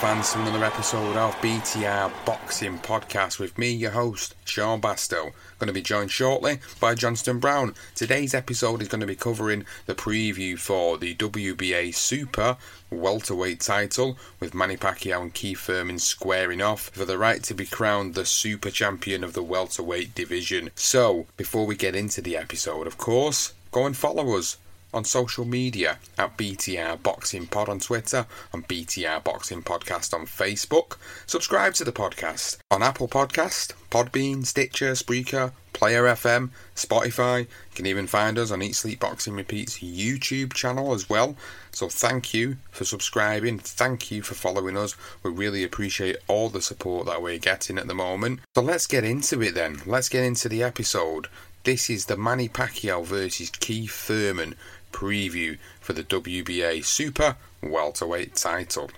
Fans, 0.00 0.32
to 0.32 0.40
another 0.40 0.64
episode 0.64 1.14
of 1.14 1.34
BTR 1.42 2.10
Boxing 2.24 2.78
Podcast 2.78 3.38
with 3.38 3.58
me, 3.58 3.70
your 3.70 3.90
host, 3.90 4.34
Sean 4.46 4.80
Bastow. 4.80 5.32
Going 5.58 5.66
to 5.66 5.74
be 5.74 5.82
joined 5.82 6.10
shortly 6.10 6.58
by 6.80 6.94
Johnston 6.94 7.38
Brown. 7.38 7.74
Today's 7.94 8.32
episode 8.32 8.80
is 8.80 8.88
going 8.88 9.02
to 9.02 9.06
be 9.06 9.14
covering 9.14 9.66
the 9.84 9.94
preview 9.94 10.58
for 10.58 10.96
the 10.96 11.14
WBA 11.16 11.94
Super 11.94 12.56
welterweight 12.90 13.60
title, 13.60 14.16
with 14.40 14.54
Manny 14.54 14.78
Pacquiao 14.78 15.20
and 15.20 15.34
Keith 15.34 15.60
Thurman 15.60 15.98
squaring 15.98 16.62
off 16.62 16.88
for 16.88 17.04
the 17.04 17.18
right 17.18 17.42
to 17.42 17.52
be 17.52 17.66
crowned 17.66 18.14
the 18.14 18.24
super 18.24 18.70
champion 18.70 19.22
of 19.22 19.34
the 19.34 19.42
welterweight 19.42 20.14
division. 20.14 20.70
So, 20.76 21.26
before 21.36 21.66
we 21.66 21.76
get 21.76 21.94
into 21.94 22.22
the 22.22 22.38
episode, 22.38 22.86
of 22.86 22.96
course, 22.96 23.52
go 23.70 23.84
and 23.84 23.94
follow 23.94 24.38
us 24.38 24.56
on 24.92 25.04
social 25.04 25.44
media 25.44 25.98
at 26.18 26.36
BTR 26.36 27.02
Boxing 27.02 27.46
Pod 27.46 27.68
on 27.68 27.80
Twitter, 27.80 28.26
on 28.52 28.62
BTR 28.64 29.22
Boxing 29.22 29.62
Podcast 29.62 30.12
on 30.12 30.26
Facebook. 30.26 30.96
Subscribe 31.26 31.74
to 31.74 31.84
the 31.84 31.92
podcast 31.92 32.58
on 32.70 32.82
Apple 32.82 33.08
Podcast, 33.08 33.72
Podbean, 33.90 34.44
Stitcher, 34.44 34.92
Spreaker, 34.92 35.52
Player 35.72 36.04
FM, 36.04 36.50
Spotify. 36.76 37.40
You 37.40 37.46
can 37.74 37.86
even 37.86 38.06
find 38.06 38.38
us 38.38 38.50
on 38.50 38.62
Eat 38.62 38.74
Sleep 38.74 39.00
Boxing 39.00 39.34
Repeats 39.34 39.78
YouTube 39.78 40.52
channel 40.52 40.92
as 40.92 41.08
well. 41.08 41.36
So 41.72 41.88
thank 41.88 42.34
you 42.34 42.56
for 42.70 42.84
subscribing. 42.84 43.58
Thank 43.58 44.10
you 44.10 44.22
for 44.22 44.34
following 44.34 44.76
us. 44.76 44.96
We 45.22 45.30
really 45.30 45.64
appreciate 45.64 46.16
all 46.28 46.48
the 46.48 46.60
support 46.60 47.06
that 47.06 47.22
we're 47.22 47.38
getting 47.38 47.78
at 47.78 47.86
the 47.86 47.94
moment. 47.94 48.40
So 48.54 48.62
let's 48.62 48.86
get 48.86 49.04
into 49.04 49.40
it 49.42 49.54
then. 49.54 49.80
Let's 49.86 50.08
get 50.08 50.24
into 50.24 50.48
the 50.48 50.62
episode. 50.62 51.28
This 51.64 51.90
is 51.90 52.06
the 52.06 52.16
Manny 52.16 52.48
Pacquiao 52.48 53.04
versus 53.04 53.50
Keith 53.50 53.92
Thurman 53.92 54.56
preview 54.92 55.58
for 55.80 55.92
the 55.92 56.02
WBA 56.02 56.84
Super 56.84 57.36
Welterweight 57.62 58.34
title. 58.34 58.90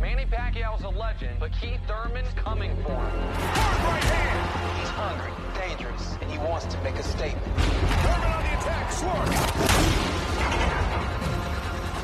Manny 0.00 0.26
Pacquiao's 0.26 0.82
a 0.82 0.88
legend, 0.88 1.38
but 1.40 1.52
Keith 1.60 1.80
Thurman's 1.86 2.32
coming 2.36 2.74
for 2.82 2.94
him. 2.94 3.18
Hard 3.50 3.82
right 3.82 4.04
hand. 4.04 4.80
He's 4.80 4.88
hungry, 4.94 5.32
dangerous, 5.58 6.16
and 6.20 6.30
he 6.30 6.38
wants 6.38 6.66
to 6.66 6.80
make 6.82 6.94
a 6.96 7.02
statement. 7.02 7.44
Thurman 8.06 8.32
on 8.32 8.42
the 8.46 8.52
attack, 8.56 8.90
Schwartz. 8.94 9.36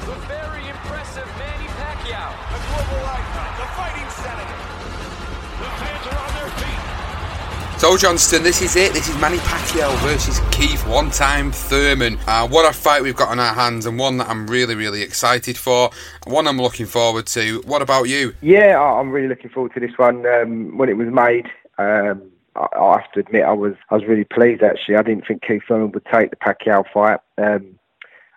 The 0.05 0.19
very 0.29 0.69
impressive 0.69 1.29
Manny 1.39 1.69
Pacquiao. 1.81 2.29
The 2.53 2.61
global 2.67 3.03
icon, 3.09 3.51
the 3.57 3.69
fighting 3.79 4.11
senator. 4.11 4.61
The 5.65 5.71
fans 5.81 6.05
are 6.11 6.19
on 6.19 6.31
their 6.35 6.51
feet. 6.59 7.04
So 7.77 7.99
Johnston, 7.99 8.43
this 8.43 8.63
is 8.63 8.77
it. 8.77 8.93
This 8.95 9.09
is 9.09 9.21
Manny 9.21 9.37
Pacquiao 9.39 9.95
versus 9.99 10.41
Keith 10.51 10.87
One 10.87 11.11
Time 11.11 11.53
Thurman. 11.53 12.19
Uh, 12.27 12.49
what 12.49 12.69
a 12.69 12.73
fight 12.73 13.03
we've 13.03 13.17
got 13.17 13.29
on 13.29 13.39
our 13.39 13.53
hands, 13.53 13.85
and 13.85 13.99
one 13.99 14.17
that 14.19 14.29
I'm 14.29 14.47
really, 14.47 14.75
really 14.75 15.03
excited 15.03 15.59
for. 15.59 15.91
One 16.27 16.47
I'm 16.47 16.57
looking 16.57 16.87
forward 16.87 17.27
to. 17.27 17.61
What 17.67 17.83
about 17.83 18.05
you? 18.05 18.35
Yeah, 18.41 18.81
I'm 18.81 19.11
really 19.11 19.29
looking 19.29 19.51
forward 19.51 19.75
to 19.75 19.81
this 19.81 19.91
one. 19.99 20.25
Um, 20.25 20.79
when 20.79 20.89
it 20.89 20.97
was 20.97 21.09
made, 21.09 21.47
um, 21.77 22.23
I, 22.57 22.67
I 22.75 23.01
have 23.01 23.13
to 23.13 23.21
admit 23.21 23.43
I 23.43 23.53
was 23.53 23.75
I 23.91 23.97
was 23.97 24.05
really 24.07 24.25
pleased. 24.25 24.63
Actually, 24.63 24.97
I 24.97 25.03
didn't 25.03 25.27
think 25.27 25.43
Keith 25.43 25.63
Thurman 25.69 25.91
would 25.91 26.07
take 26.13 26.31
the 26.31 26.37
Pacquiao 26.37 26.85
fight. 26.91 27.21
Um, 27.37 27.79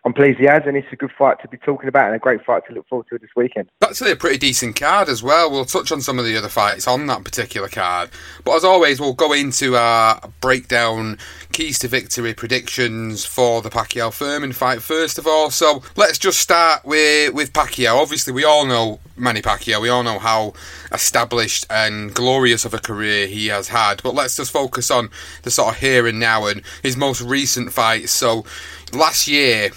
I'm 0.07 0.13
pleased 0.13 0.40
he 0.40 0.45
has, 0.45 0.63
and 0.66 0.78
it's 0.78 0.88
a 0.94 0.95
good 0.95 1.12
fight 1.12 1.41
to 1.41 1.50
be 1.50 1.57
talking 1.57 1.90
about 1.90 2.06
and 2.06 2.16
a 2.16 2.19
great 2.19 2.41
fight 2.45 2.66
to 2.69 2.73
look 2.73 2.88
forward 2.88 3.07
to 3.09 3.18
this 3.18 3.31
weekend. 3.35 3.68
Actually, 3.84 4.12
a 4.12 4.16
pretty 4.16 4.38
decent 4.38 4.79
card 4.79 5.09
as 5.09 5.22
well. 5.22 5.51
We'll 5.51 5.66
touch 5.66 5.91
on 5.91 6.00
some 6.00 6.18
of 6.18 6.23
the 6.23 6.38
other 6.38 6.47
fights 6.47 6.88
on 6.88 7.07
that 7.07 7.25
particular 7.25 7.68
card. 7.68 8.09
But 8.46 8.56
as 8.56 8.63
always, 8.63 9.01
we'll 9.01 9.12
go 9.12 9.34
into 9.34 9.75
our 9.75 10.22
breakdown 10.40 11.17
keys 11.51 11.78
to 11.79 11.90
victory 11.90 12.34
predictions 12.34 13.25
for 13.25 13.62
the 13.62 13.69
Pacquiao 13.69 14.13
Thurman 14.13 14.53
fight 14.53 14.81
first 14.81 15.17
of 15.17 15.28
all. 15.28 15.50
So 15.50 15.84
let's 15.97 16.17
just 16.17 16.40
start 16.40 16.85
with, 16.85 17.34
with 17.34 17.51
Pacquiao. 17.51 18.01
Obviously, 18.01 18.31
we 18.31 18.46
all 18.46 18.66
know 18.66 19.01
Manny 19.17 19.41
Pacquiao. 19.41 19.81
We 19.81 19.90
all 19.90 20.03
know 20.03 20.19
how 20.19 20.53
established 20.94 21.66
and 21.69 22.13
glorious 22.13 22.63
of 22.63 22.73
a 22.73 22.79
career 22.79 23.28
he 23.28 23.47
has 23.47 23.67
had. 23.67 24.01
But 24.03 24.16
let's 24.16 24.38
just 24.38 24.51
focus 24.51 24.90
on 24.90 25.09
the 25.44 25.51
sort 25.51 25.75
of 25.75 25.81
here 25.81 26.07
and 26.07 26.17
now 26.17 26.46
and 26.46 26.62
his 26.81 26.96
most 26.96 27.22
recent 27.22 27.73
fights. 27.73 28.12
So 28.13 28.46
last 28.94 29.28
year, 29.28 29.72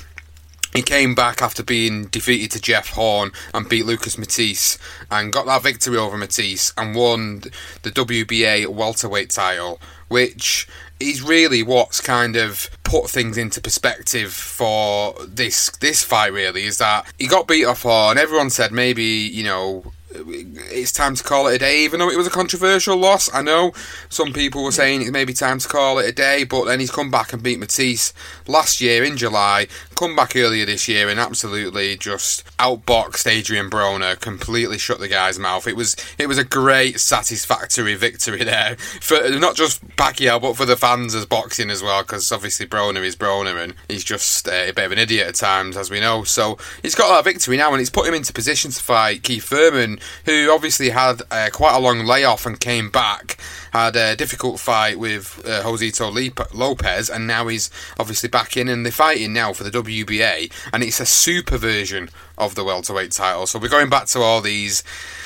he 0.73 0.83
came 0.83 1.15
back 1.15 1.43
after 1.43 1.63
being 1.63 2.07
defeated 2.07 2.51
to 2.53 2.61
Jeff 2.61 2.91
Horn 2.91 3.33
and 3.53 3.69
beat 3.69 3.87
Lucas 3.87 4.17
Matthysse 4.17 4.79
and 5.11 5.33
got 5.33 5.47
that 5.47 5.63
victory 5.63 5.97
over 5.97 6.17
Matthysse 6.17 6.72
and 6.77 6.95
won 6.95 7.41
the 7.83 7.91
WBA 7.91 8.69
welterweight 8.69 9.31
title, 9.31 9.81
which 10.09 10.69
is 11.01 11.22
really 11.22 11.63
what's 11.63 12.01
kind 12.01 12.37
of 12.37 12.69
put 12.84 13.09
things 13.09 13.39
into 13.39 13.61
perspective 13.61 14.33
for 14.33 15.15
this 15.27 15.71
this 15.81 16.05
fight. 16.05 16.33
Really, 16.33 16.65
is 16.65 16.78
that 16.78 17.11
he 17.19 17.27
got 17.27 17.49
beat 17.49 17.65
off 17.65 17.83
Horn. 17.83 18.19
Everyone 18.19 18.51
said 18.51 18.71
maybe 18.71 19.03
you 19.05 19.43
know 19.43 19.93
it's 20.13 20.93
time 20.93 21.15
to 21.15 21.23
call 21.23 21.47
it 21.47 21.55
a 21.55 21.59
day, 21.59 21.84
even 21.84 22.01
though 22.01 22.11
it 22.11 22.16
was 22.16 22.27
a 22.27 22.31
controversial 22.31 22.97
loss. 22.97 23.33
I 23.33 23.43
know 23.43 23.73
some 24.09 24.33
people 24.33 24.65
were 24.65 24.73
saying 24.73 25.03
it's 25.03 25.11
maybe 25.11 25.33
time 25.33 25.59
to 25.59 25.69
call 25.69 25.99
it 25.99 26.09
a 26.09 26.13
day, 26.13 26.45
but 26.45 26.65
then 26.65 26.81
he's 26.81 26.91
come 26.91 27.11
back 27.11 27.33
and 27.33 27.43
beat 27.43 27.59
Matthysse 27.59 28.13
last 28.47 28.81
year 28.81 29.05
in 29.05 29.16
July, 29.16 29.69
comeback 30.01 30.35
earlier 30.35 30.65
this 30.65 30.89
year 30.89 31.11
and 31.11 31.21
absolutely 31.21 31.95
just 31.95 32.43
outboxed 32.57 33.31
Adrian 33.31 33.69
Broner, 33.69 34.19
completely 34.19 34.79
shut 34.79 34.99
the 34.99 35.09
guy's 35.09 35.39
mouth. 35.39 35.67
It 35.67 35.77
was 35.77 35.95
it 36.17 36.27
was 36.27 36.39
a 36.39 36.45
great, 36.45 36.99
satisfactory 36.99 37.95
victory 37.97 38.43
there 38.45 38.77
for 38.79 39.29
not 39.29 39.57
just 39.57 39.87
Pacquiao 39.97 40.41
but 40.41 40.57
for 40.57 40.65
the 40.65 40.75
fans 40.75 41.15
as 41.15 41.27
boxing 41.27 41.69
as 41.69 41.83
well, 41.83 42.01
because 42.01 42.33
obviously 42.33 42.67
Broner 42.67 43.05
is 43.05 43.15
Broner 43.15 43.63
and 43.63 43.75
he's 43.89 44.03
just 44.03 44.49
uh, 44.49 44.53
a 44.69 44.73
bit 44.73 44.87
of 44.87 44.93
an 44.93 44.99
idiot 44.99 45.29
at 45.29 45.35
times, 45.35 45.77
as 45.77 45.91
we 45.91 46.01
know. 46.01 46.25
So 46.25 46.57
he's 46.81 46.95
got 46.95 47.15
that 47.15 47.31
victory 47.31 47.59
now, 47.59 47.71
and 47.73 47.81
it's 47.83 47.91
put 47.91 48.09
him 48.09 48.15
into 48.15 48.33
position 48.33 48.71
to 48.71 48.83
fight 48.83 49.23
Keith 49.23 49.45
Thurman, 49.45 49.99
who 50.25 50.51
obviously 50.51 50.89
had 50.89 51.21
uh, 51.31 51.51
quite 51.53 51.77
a 51.77 51.79
long 51.79 52.07
layoff 52.07 52.47
and 52.47 52.59
came 52.59 52.89
back 52.89 53.39
had 53.72 53.97
a 53.97 54.17
difficult 54.17 54.61
fight 54.61 54.99
with 54.99 55.43
uh, 55.45 55.63
Josesito 55.63 56.55
Lopez, 56.55 57.11
and 57.11 57.27
now 57.27 57.49
he's 57.49 57.71
obviously 57.99 58.28
back 58.28 58.57
in, 58.57 58.69
and 58.69 58.84
they're 58.84 58.93
fighting 58.93 59.33
now 59.33 59.53
for 59.53 59.65
the 59.65 59.71
WBA, 59.71 60.53
and 60.72 60.83
it's 60.83 61.01
a 61.01 61.07
super 61.07 61.57
version 61.57 62.11
of 62.39 62.55
the 62.55 62.65
welterweight 62.65 63.13
title. 63.13 63.47
So 63.47 63.59
we're 63.59 63.69
going 63.69 63.91
back 63.91 64.07
to 64.07 64.21
all 64.21 64.41
these, 64.41 64.83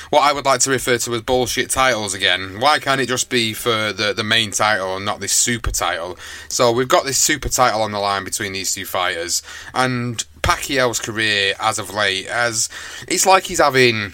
what 0.09 0.21
I 0.21 0.33
would 0.33 0.45
like 0.45 0.59
to 0.61 0.69
refer 0.69 0.97
to 0.97 1.15
as 1.15 1.21
bullshit 1.21 1.69
titles 1.69 2.13
again. 2.13 2.59
Why 2.59 2.79
can't 2.79 3.01
it 3.01 3.07
just 3.07 3.29
be 3.29 3.53
for 3.53 3.93
the, 3.93 4.13
the 4.13 4.23
main 4.23 4.51
title 4.51 4.97
and 4.97 5.05
not 5.05 5.19
this 5.19 5.33
super 5.33 5.71
title? 5.71 6.17
So 6.49 6.71
we've 6.71 6.87
got 6.87 7.05
this 7.05 7.19
super 7.19 7.49
title 7.49 7.81
on 7.81 7.91
the 7.91 7.99
line 7.99 8.23
between 8.23 8.53
these 8.53 8.73
two 8.73 8.85
fighters, 8.85 9.41
and 9.73 10.23
Pacquiao's 10.41 10.99
career 10.99 11.55
as 11.59 11.79
of 11.79 11.93
late, 11.93 12.27
as 12.27 12.69
it's 13.07 13.25
like 13.25 13.45
he's 13.45 13.59
having 13.59 14.13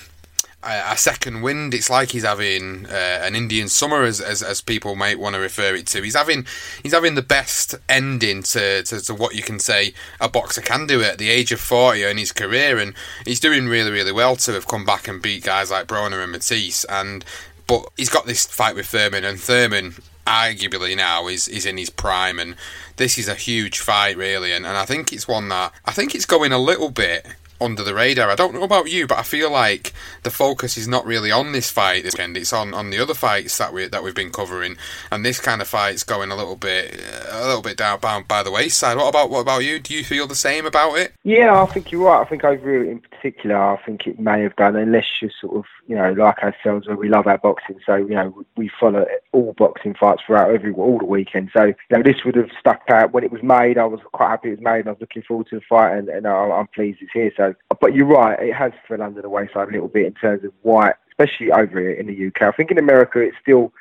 a, 0.63 0.97
second 0.97 1.41
wind. 1.41 1.73
It's 1.73 1.89
like 1.89 2.11
he's 2.11 2.23
having 2.23 2.85
uh, 2.85 3.19
an 3.23 3.35
Indian 3.35 3.67
summer, 3.67 4.03
as, 4.03 4.21
as, 4.21 4.41
as 4.43 4.61
people 4.61 4.95
might 4.95 5.19
want 5.19 5.35
to 5.35 5.41
refer 5.41 5.75
it 5.75 5.87
to. 5.87 6.01
He's 6.01 6.15
having 6.15 6.45
he's 6.83 6.93
having 6.93 7.15
the 7.15 7.21
best 7.21 7.75
ending 7.89 8.43
to, 8.43 8.83
to, 8.83 9.01
to, 9.01 9.13
what 9.13 9.35
you 9.35 9.43
can 9.43 9.59
say 9.59 9.93
a 10.19 10.29
boxer 10.29 10.61
can 10.61 10.87
do 10.87 11.01
at 11.01 11.17
the 11.17 11.29
age 11.29 11.51
of 11.51 11.59
forty 11.59 12.03
in 12.03 12.17
his 12.17 12.31
career, 12.31 12.77
and 12.77 12.93
he's 13.25 13.39
doing 13.39 13.67
really 13.67 13.91
really 13.91 14.11
well 14.11 14.35
to 14.37 14.53
have 14.53 14.67
come 14.67 14.85
back 14.85 15.07
and 15.07 15.21
beat 15.21 15.43
guys 15.43 15.71
like 15.71 15.87
Broner 15.87 16.23
and 16.23 16.31
Matthysse. 16.31 16.83
And 16.85 17.25
but 17.67 17.89
he's 17.97 18.09
got 18.09 18.25
this 18.25 18.45
fight 18.45 18.75
with 18.75 18.87
Thurman, 18.87 19.23
and 19.23 19.39
Thurman 19.39 19.95
arguably 20.27 20.95
now 20.95 21.27
is 21.27 21.47
is 21.47 21.65
in 21.65 21.77
his 21.77 21.89
prime, 21.89 22.39
and 22.39 22.55
this 22.97 23.17
is 23.17 23.27
a 23.27 23.35
huge 23.35 23.79
fight 23.79 24.17
really, 24.17 24.51
and, 24.51 24.65
and 24.65 24.77
I 24.77 24.85
think 24.85 25.11
it's 25.11 25.27
one 25.27 25.49
that 25.49 25.73
I 25.85 25.91
think 25.91 26.13
it's 26.13 26.25
going 26.25 26.51
a 26.51 26.59
little 26.59 26.89
bit 26.89 27.25
under 27.61 27.83
the 27.83 27.93
radar. 27.93 28.29
I 28.29 28.35
don't 28.35 28.53
know 28.53 28.63
about 28.63 28.91
you, 28.91 29.07
but 29.07 29.17
I 29.17 29.23
feel 29.23 29.51
like 29.51 29.93
the 30.23 30.31
focus 30.31 30.77
is 30.77 30.87
not 30.87 31.05
really 31.05 31.31
on 31.31 31.51
this 31.51 31.69
fight 31.69 32.03
this 32.03 32.13
weekend. 32.13 32.37
It's 32.37 32.53
on, 32.53 32.73
on 32.73 32.89
the 32.89 32.99
other 32.99 33.13
fights 33.13 33.57
that 33.57 33.73
we 33.73 33.87
that 33.87 34.03
we've 34.03 34.15
been 34.15 34.31
covering, 34.31 34.77
and 35.11 35.25
this 35.25 35.39
kind 35.39 35.61
of 35.61 35.67
fight's 35.67 36.03
going 36.03 36.31
a 36.31 36.35
little 36.35 36.55
bit 36.55 37.01
a 37.31 37.45
little 37.45 37.61
bit 37.61 37.77
down 37.77 37.99
by, 37.99 38.21
by 38.21 38.43
the 38.43 38.51
wayside. 38.51 38.97
What 38.97 39.09
about 39.09 39.29
what 39.29 39.39
about 39.39 39.63
you? 39.63 39.79
Do 39.79 39.93
you 39.93 40.03
feel 40.03 40.27
the 40.27 40.35
same 40.35 40.65
about 40.65 40.97
it? 40.97 41.13
Yeah, 41.23 41.61
I 41.61 41.65
think 41.65 41.91
you're 41.91 42.05
right. 42.05 42.21
I 42.21 42.29
think 42.29 42.43
I 42.43 42.51
over 42.61 42.83
in 42.83 42.99
particular, 42.99 43.57
I 43.57 43.77
think 43.83 44.07
it 44.07 44.19
may 44.19 44.41
have 44.41 44.55
done, 44.55 44.75
unless 44.75 45.05
you're 45.21 45.31
sort 45.39 45.57
of 45.57 45.65
you 45.87 45.95
know 45.95 46.11
like 46.13 46.39
ourselves, 46.39 46.87
where 46.87 46.95
we 46.95 47.09
love 47.09 47.27
our 47.27 47.37
boxing, 47.37 47.79
so 47.85 47.95
you 47.95 48.15
know 48.15 48.43
we 48.55 48.69
follow 48.79 49.05
all 49.31 49.53
boxing 49.57 49.93
fights 49.93 50.23
throughout 50.25 50.53
every 50.53 50.73
all 50.73 50.99
the 50.99 51.05
weekend. 51.05 51.49
So 51.53 51.65
you 51.65 51.75
know 51.91 52.03
this 52.03 52.23
would 52.25 52.35
have 52.35 52.49
stuck 52.59 52.81
out 52.89 53.13
when 53.13 53.23
it 53.23 53.31
was 53.31 53.43
made. 53.43 53.77
I 53.77 53.85
was 53.85 53.99
quite 54.11 54.29
happy 54.29 54.49
it 54.49 54.59
was 54.59 54.61
made. 54.61 54.87
I 54.87 54.91
was 54.91 55.01
looking 55.01 55.23
forward 55.23 55.47
to 55.47 55.55
the 55.55 55.61
fight, 55.67 55.97
and, 55.97 56.09
and 56.09 56.27
I'm 56.27 56.67
pleased 56.67 56.99
it's 57.01 57.11
here. 57.13 57.31
So 57.35 57.50
but 57.79 57.93
you're 57.93 58.05
right, 58.05 58.39
it 58.39 58.53
has 58.53 58.71
fell 58.87 59.01
under 59.01 59.21
the 59.21 59.29
wayside 59.29 59.69
a 59.69 59.71
little 59.71 59.87
bit 59.87 60.05
in 60.05 60.13
terms 60.13 60.43
of 60.43 60.51
why, 60.61 60.93
especially 61.09 61.51
over 61.51 61.79
here 61.79 61.91
in 61.91 62.07
the 62.07 62.27
UK. 62.27 62.41
I 62.43 62.51
think 62.51 62.71
in 62.71 62.77
America 62.77 63.19
it's 63.19 63.37
still 63.41 63.73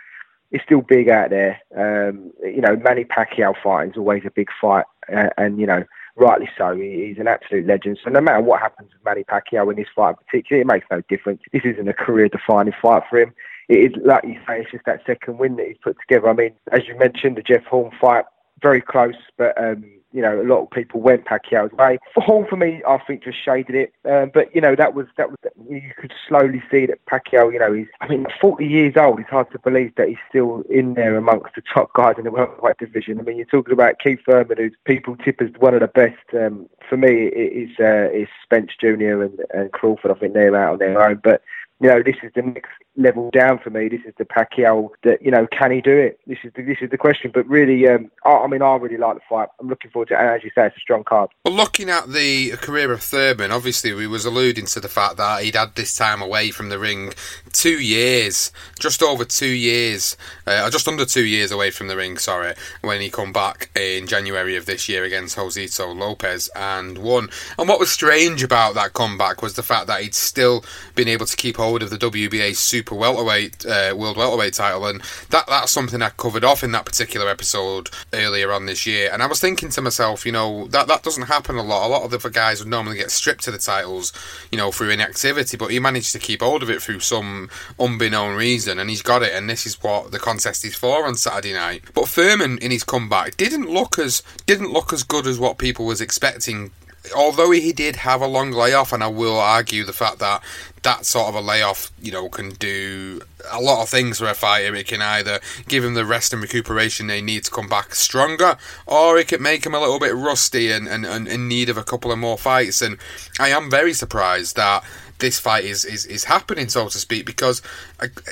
it's 0.51 0.65
still 0.65 0.83
big 0.83 1.09
out 1.09 1.31
there. 1.31 1.61
Um, 1.77 2.33
you 2.43 2.61
know, 2.61 2.77
Manny 2.77 3.05
Pacquiao 3.05 3.55
fighting 3.63 3.93
is 3.93 3.97
always 3.97 4.23
a 4.27 4.31
big 4.31 4.49
fight, 4.61 4.85
uh, 5.13 5.29
and 5.37 5.61
you 5.61 5.67
know, 5.67 5.85
rightly 6.17 6.49
so. 6.59 6.75
he's 6.75 7.19
an 7.19 7.29
absolute 7.29 7.67
legend. 7.67 7.99
So 8.03 8.11
no 8.11 8.21
matter 8.21 8.41
what 8.41 8.61
happens 8.61 8.91
with 8.93 9.05
Manny 9.05 9.25
Pacquiao 9.25 9.71
in 9.71 9.77
this 9.77 9.89
fight 9.95 10.11
in 10.11 10.17
particular, 10.17 10.63
it 10.63 10.67
makes 10.67 10.87
no 10.91 11.03
difference. 11.09 11.43
This 11.53 11.63
isn't 11.65 11.89
a 11.89 11.95
career-defining 11.95 12.75
fight 12.81 13.05
for 13.09 13.21
him. 13.21 13.33
It 13.69 13.93
is, 13.93 14.03
like 14.05 14.25
you 14.25 14.41
say, 14.47 14.61
it's 14.61 14.71
just 14.73 14.85
that 14.87 15.03
second 15.07 15.39
win 15.39 15.57
that 15.57 15.69
he's 15.69 15.77
put 15.83 15.97
together. 16.01 16.29
I 16.29 16.33
mean, 16.33 16.53
as 16.73 16.89
you 16.89 16.99
mentioned, 16.99 17.37
the 17.37 17.43
Jeff 17.43 17.65
Horn 17.65 17.93
fight, 18.01 18.25
very 18.61 18.81
close, 18.81 19.15
but 19.39 19.57
um, 19.63 20.00
you 20.13 20.23
know, 20.23 20.41
a 20.41 20.45
lot 20.45 20.63
of 20.63 20.71
people 20.71 21.01
went 21.01 21.25
Pacquiao's 21.25 21.73
way. 21.73 21.99
For 22.15 22.47
for 22.49 22.57
me, 22.57 22.83
I 22.87 22.99
think 23.07 23.25
just 23.25 23.43
shaded 23.45 23.75
it. 23.75 23.93
Um, 24.05 24.31
but 24.33 24.55
you 24.55 24.61
know, 24.61 24.75
that 24.75 24.95
was 24.95 25.07
that 25.17 25.31
was 25.31 25.39
you 25.69 25.93
could 25.97 26.13
slowly 26.29 26.63
see 26.71 26.87
that 26.87 27.05
Pacquiao. 27.07 27.53
You 27.53 27.59
know, 27.59 27.73
he's 27.73 27.87
I 28.01 28.09
mean, 28.09 28.27
40 28.41 28.67
years 28.67 28.95
old. 28.97 29.21
It's 29.21 29.31
hard 29.31 29.51
to 29.53 29.59
believe 29.59 29.95
that 29.97 30.09
he's 30.09 30.19
still 30.29 30.63
in 30.69 30.95
there 30.95 31.17
amongst 31.17 31.55
the 31.55 31.63
top 31.73 31.93
guys 31.93 32.17
in 32.19 32.25
the 32.25 32.31
welterweight 32.31 32.79
division. 32.79 33.21
I 33.21 33.23
mean, 33.23 33.37
you're 33.37 33.47
talking 33.47 33.73
about 33.73 33.99
Keith 34.01 34.21
Thurman, 34.27 34.59
who 34.59 34.71
people 34.85 35.17
tip 35.17 35.41
as 35.41 35.51
one 35.59 35.75
of 35.75 35.81
the 35.81 35.89
best. 35.89 36.17
Um, 36.35 36.69
for 36.89 36.97
me, 36.97 37.27
it 37.29 37.71
is 37.71 37.71
uh, 37.79 38.11
is 38.13 38.29
Spence 38.43 38.73
Jr. 38.81 39.23
and, 39.23 39.41
and 39.55 39.73
Crawford. 39.73 40.11
I 40.11 40.15
think 40.15 40.35
they're 40.35 40.57
out 40.57 40.75
on 40.75 40.79
their 40.79 41.01
own, 41.01 41.21
but 41.23 41.43
you 41.81 41.89
know, 41.89 42.03
this 42.03 42.17
is 42.23 42.31
the 42.35 42.43
next 42.43 42.71
level 42.97 43.31
down 43.31 43.59
for 43.59 43.71
me. 43.71 43.89
This 43.89 44.03
is 44.07 44.13
the 44.19 44.27
Pacquiao 44.27 44.91
that, 45.03 45.23
you 45.23 45.31
know, 45.31 45.47
can 45.47 45.71
he 45.71 45.81
do 45.81 45.97
it? 45.97 46.21
This 46.27 46.39
is 46.45 46.53
the, 46.55 46.63
this 46.63 46.77
is 46.83 46.91
the 46.91 46.99
question. 46.99 47.31
But 47.33 47.49
really, 47.49 47.89
um, 47.89 48.11
I, 48.25 48.33
I, 48.33 48.47
mean, 48.49 48.61
I 48.61 48.77
really 48.77 48.99
like 48.99 49.15
the 49.15 49.23
fight. 49.29 49.49
I'm 49.59 49.69
looking 49.69 49.91
forward 49.91 50.09
to 50.09 50.15
it. 50.15 50.19
And 50.19 50.29
as 50.29 50.45
you 50.45 50.51
say, 50.55 50.67
it's 50.67 50.77
a 50.77 50.81
strong 50.81 51.05
card. 51.05 51.31
Well, 51.45 51.55
looking 51.55 51.89
at 51.89 52.13
the 52.13 52.51
career 52.59 52.93
of 52.93 53.03
Thurman, 53.03 53.51
obviously 53.51 53.95
we 53.95 54.07
was 54.07 54.27
alluding 54.27 54.67
to 54.67 54.81
the 54.81 54.89
fact 54.89 55.17
that 55.17 55.43
he'd 55.43 55.57
had 55.57 55.75
this 55.75 55.97
time 55.97 56.21
away 56.21 56.51
from 56.51 56.69
the 56.69 56.79
ring 56.79 57.15
two 57.53 57.81
years, 57.81 58.53
just 58.79 59.03
over 59.03 59.25
two 59.25 59.47
years, 59.47 60.19
uh, 60.47 60.69
just 60.69 60.87
under 60.87 61.07
two 61.07 61.25
years 61.25 61.51
away 61.51 61.71
from 61.71 61.89
the 61.89 61.97
ring, 61.97 62.19
sorry, 62.19 62.53
when 62.83 63.01
he 63.01 63.09
come 63.09 63.33
back 63.33 63.71
in 63.75 64.07
January 64.07 64.55
of 64.57 64.67
this 64.67 64.87
year 64.87 65.05
against 65.05 65.39
Josesito 65.39 65.97
Lopez 65.97 66.51
and 66.55 66.99
won. 66.99 67.31
And 67.59 67.69
what 67.69 67.81
was 67.81 67.91
strange 67.91 68.43
about 68.43 68.75
that 68.75 68.93
comeback 68.93 69.41
was 69.41 69.55
the 69.55 69.63
fact 69.63 69.87
that 69.87 70.03
he'd 70.03 70.15
still 70.15 70.63
been 70.95 71.09
able 71.09 71.25
to 71.25 71.37
keep 71.37 71.57
hold 71.57 71.70
hold 71.71 71.85
of 71.85 71.91
the 71.91 71.99
WBA 71.99 72.57
Super 72.57 72.97
Welterweight 72.97 73.65
uh, 73.65 73.95
World 73.97 74.17
Welterweight 74.17 74.55
title, 74.55 74.87
and 74.87 75.01
that 75.29 75.47
that's 75.47 75.71
something 75.71 76.03
I 76.03 76.09
covered 76.11 76.43
off 76.43 76.65
in 76.65 76.73
that 76.73 76.85
particular 76.85 77.29
episode 77.29 77.91
earlier 78.13 78.51
on 78.51 78.67
this 78.67 78.87
year. 78.87 79.09
And 79.13 79.23
I 79.23 79.29
was 79.29 79.39
thinking 79.39 79.69
to 79.69 79.81
myself, 79.81 80.27
you 80.27 80.33
know, 80.33 80.67
that 80.69 80.89
that 80.89 81.05
doesn't 81.05 81.29
happen 81.29 81.55
a 81.55 81.63
lot. 81.63 81.87
A 81.87 81.89
lot 81.89 82.03
of 82.03 82.11
the 82.11 82.29
guys 82.29 82.59
would 82.59 82.69
normally 82.69 82.97
get 82.97 83.13
stripped 83.13 83.47
of 83.47 83.53
the 83.53 83.61
titles, 83.61 84.13
you 84.51 84.59
know, 84.59 84.73
through 84.73 84.91
inactivity, 84.91 85.57
but 85.57 85.71
he 85.71 85.79
managed 85.79 86.11
to 86.11 86.19
keep 86.19 86.41
hold 86.41 86.65
of 86.65 86.71
it 86.71 86.83
through 86.83 86.99
some 86.99 87.49
unbeknown 87.79 88.35
reason, 88.35 88.81
and 88.81 88.91
he's 88.91 89.03
got 89.03 89.23
it. 89.23 89.33
And 89.33 89.49
this 89.49 89.65
is 89.65 89.81
what 89.81 90.11
the 90.11 90.19
contest 90.19 90.65
is 90.65 90.75
for 90.75 91.07
on 91.07 91.15
Saturday 91.15 91.53
night. 91.53 91.85
But 91.95 92.09
Thurman 92.09 92.59
in 92.59 92.73
his 92.73 92.83
comeback 92.83 93.37
didn't 93.37 93.71
look 93.71 93.97
as 93.97 94.25
didn't 94.45 94.73
look 94.73 94.93
as 94.93 95.05
good 95.05 95.29
as 95.29 95.39
what 95.39 95.59
people 95.59 95.87
was 95.87 96.01
expecting 96.01 96.73
although 97.15 97.51
he 97.51 97.73
did 97.73 97.97
have 97.97 98.21
a 98.21 98.27
long 98.27 98.51
layoff, 98.53 98.93
and 98.93 99.03
I 99.03 99.09
will 99.09 99.39
argue 99.39 99.85
the 99.85 99.93
fact 99.93 100.19
that 100.19 100.43
that 100.83 101.05
sort 101.05 101.29
of 101.29 101.35
a 101.35 101.41
layoff, 101.41 101.91
you 102.01 102.11
know, 102.11 102.29
can 102.29 102.51
do 102.51 103.21
a 103.51 103.61
lot 103.61 103.83
of 103.83 103.89
things 103.89 104.19
for 104.19 104.27
a 104.27 104.35
fighter. 104.35 104.75
It 104.75 104.87
can 104.87 105.03
either 105.03 105.41
give 105.69 105.85
him 105.85 105.95
the 105.95 106.05
rest 106.05 106.33
and 106.33 106.41
recuperation 106.41 107.07
they 107.07 107.21
need 107.21 107.45
to 107.45 107.51
come 107.51 107.69
back 107.69 107.95
stronger, 107.95 108.57
or 108.87 109.19
it 109.19 109.29
can 109.29 109.43
make 109.43 109.65
him 109.65 109.75
a 109.75 109.81
little 109.81 109.99
bit 109.99 110.15
rusty 110.15 110.71
and, 110.71 110.89
and, 110.89 111.05
and 111.05 111.29
in 111.29 111.49
need 111.49 111.69
of 111.69 111.77
a 111.77 111.85
couple 111.85 112.13
of 112.13 112.19
more 112.19 112.39
fights. 112.39 112.83
And 112.83 112.99
I 113.39 113.49
am 113.49 113.71
very 113.71 113.93
surprised 113.93 114.57
that 114.57 114.85
this 115.19 115.39
fight 115.39 115.65
is, 115.65 115.85
is, 115.85 116.07
is 116.07 116.25
happening, 116.25 116.69
so 116.69 116.89
to 116.89 116.99
speak, 116.99 117.27
because 117.27 117.63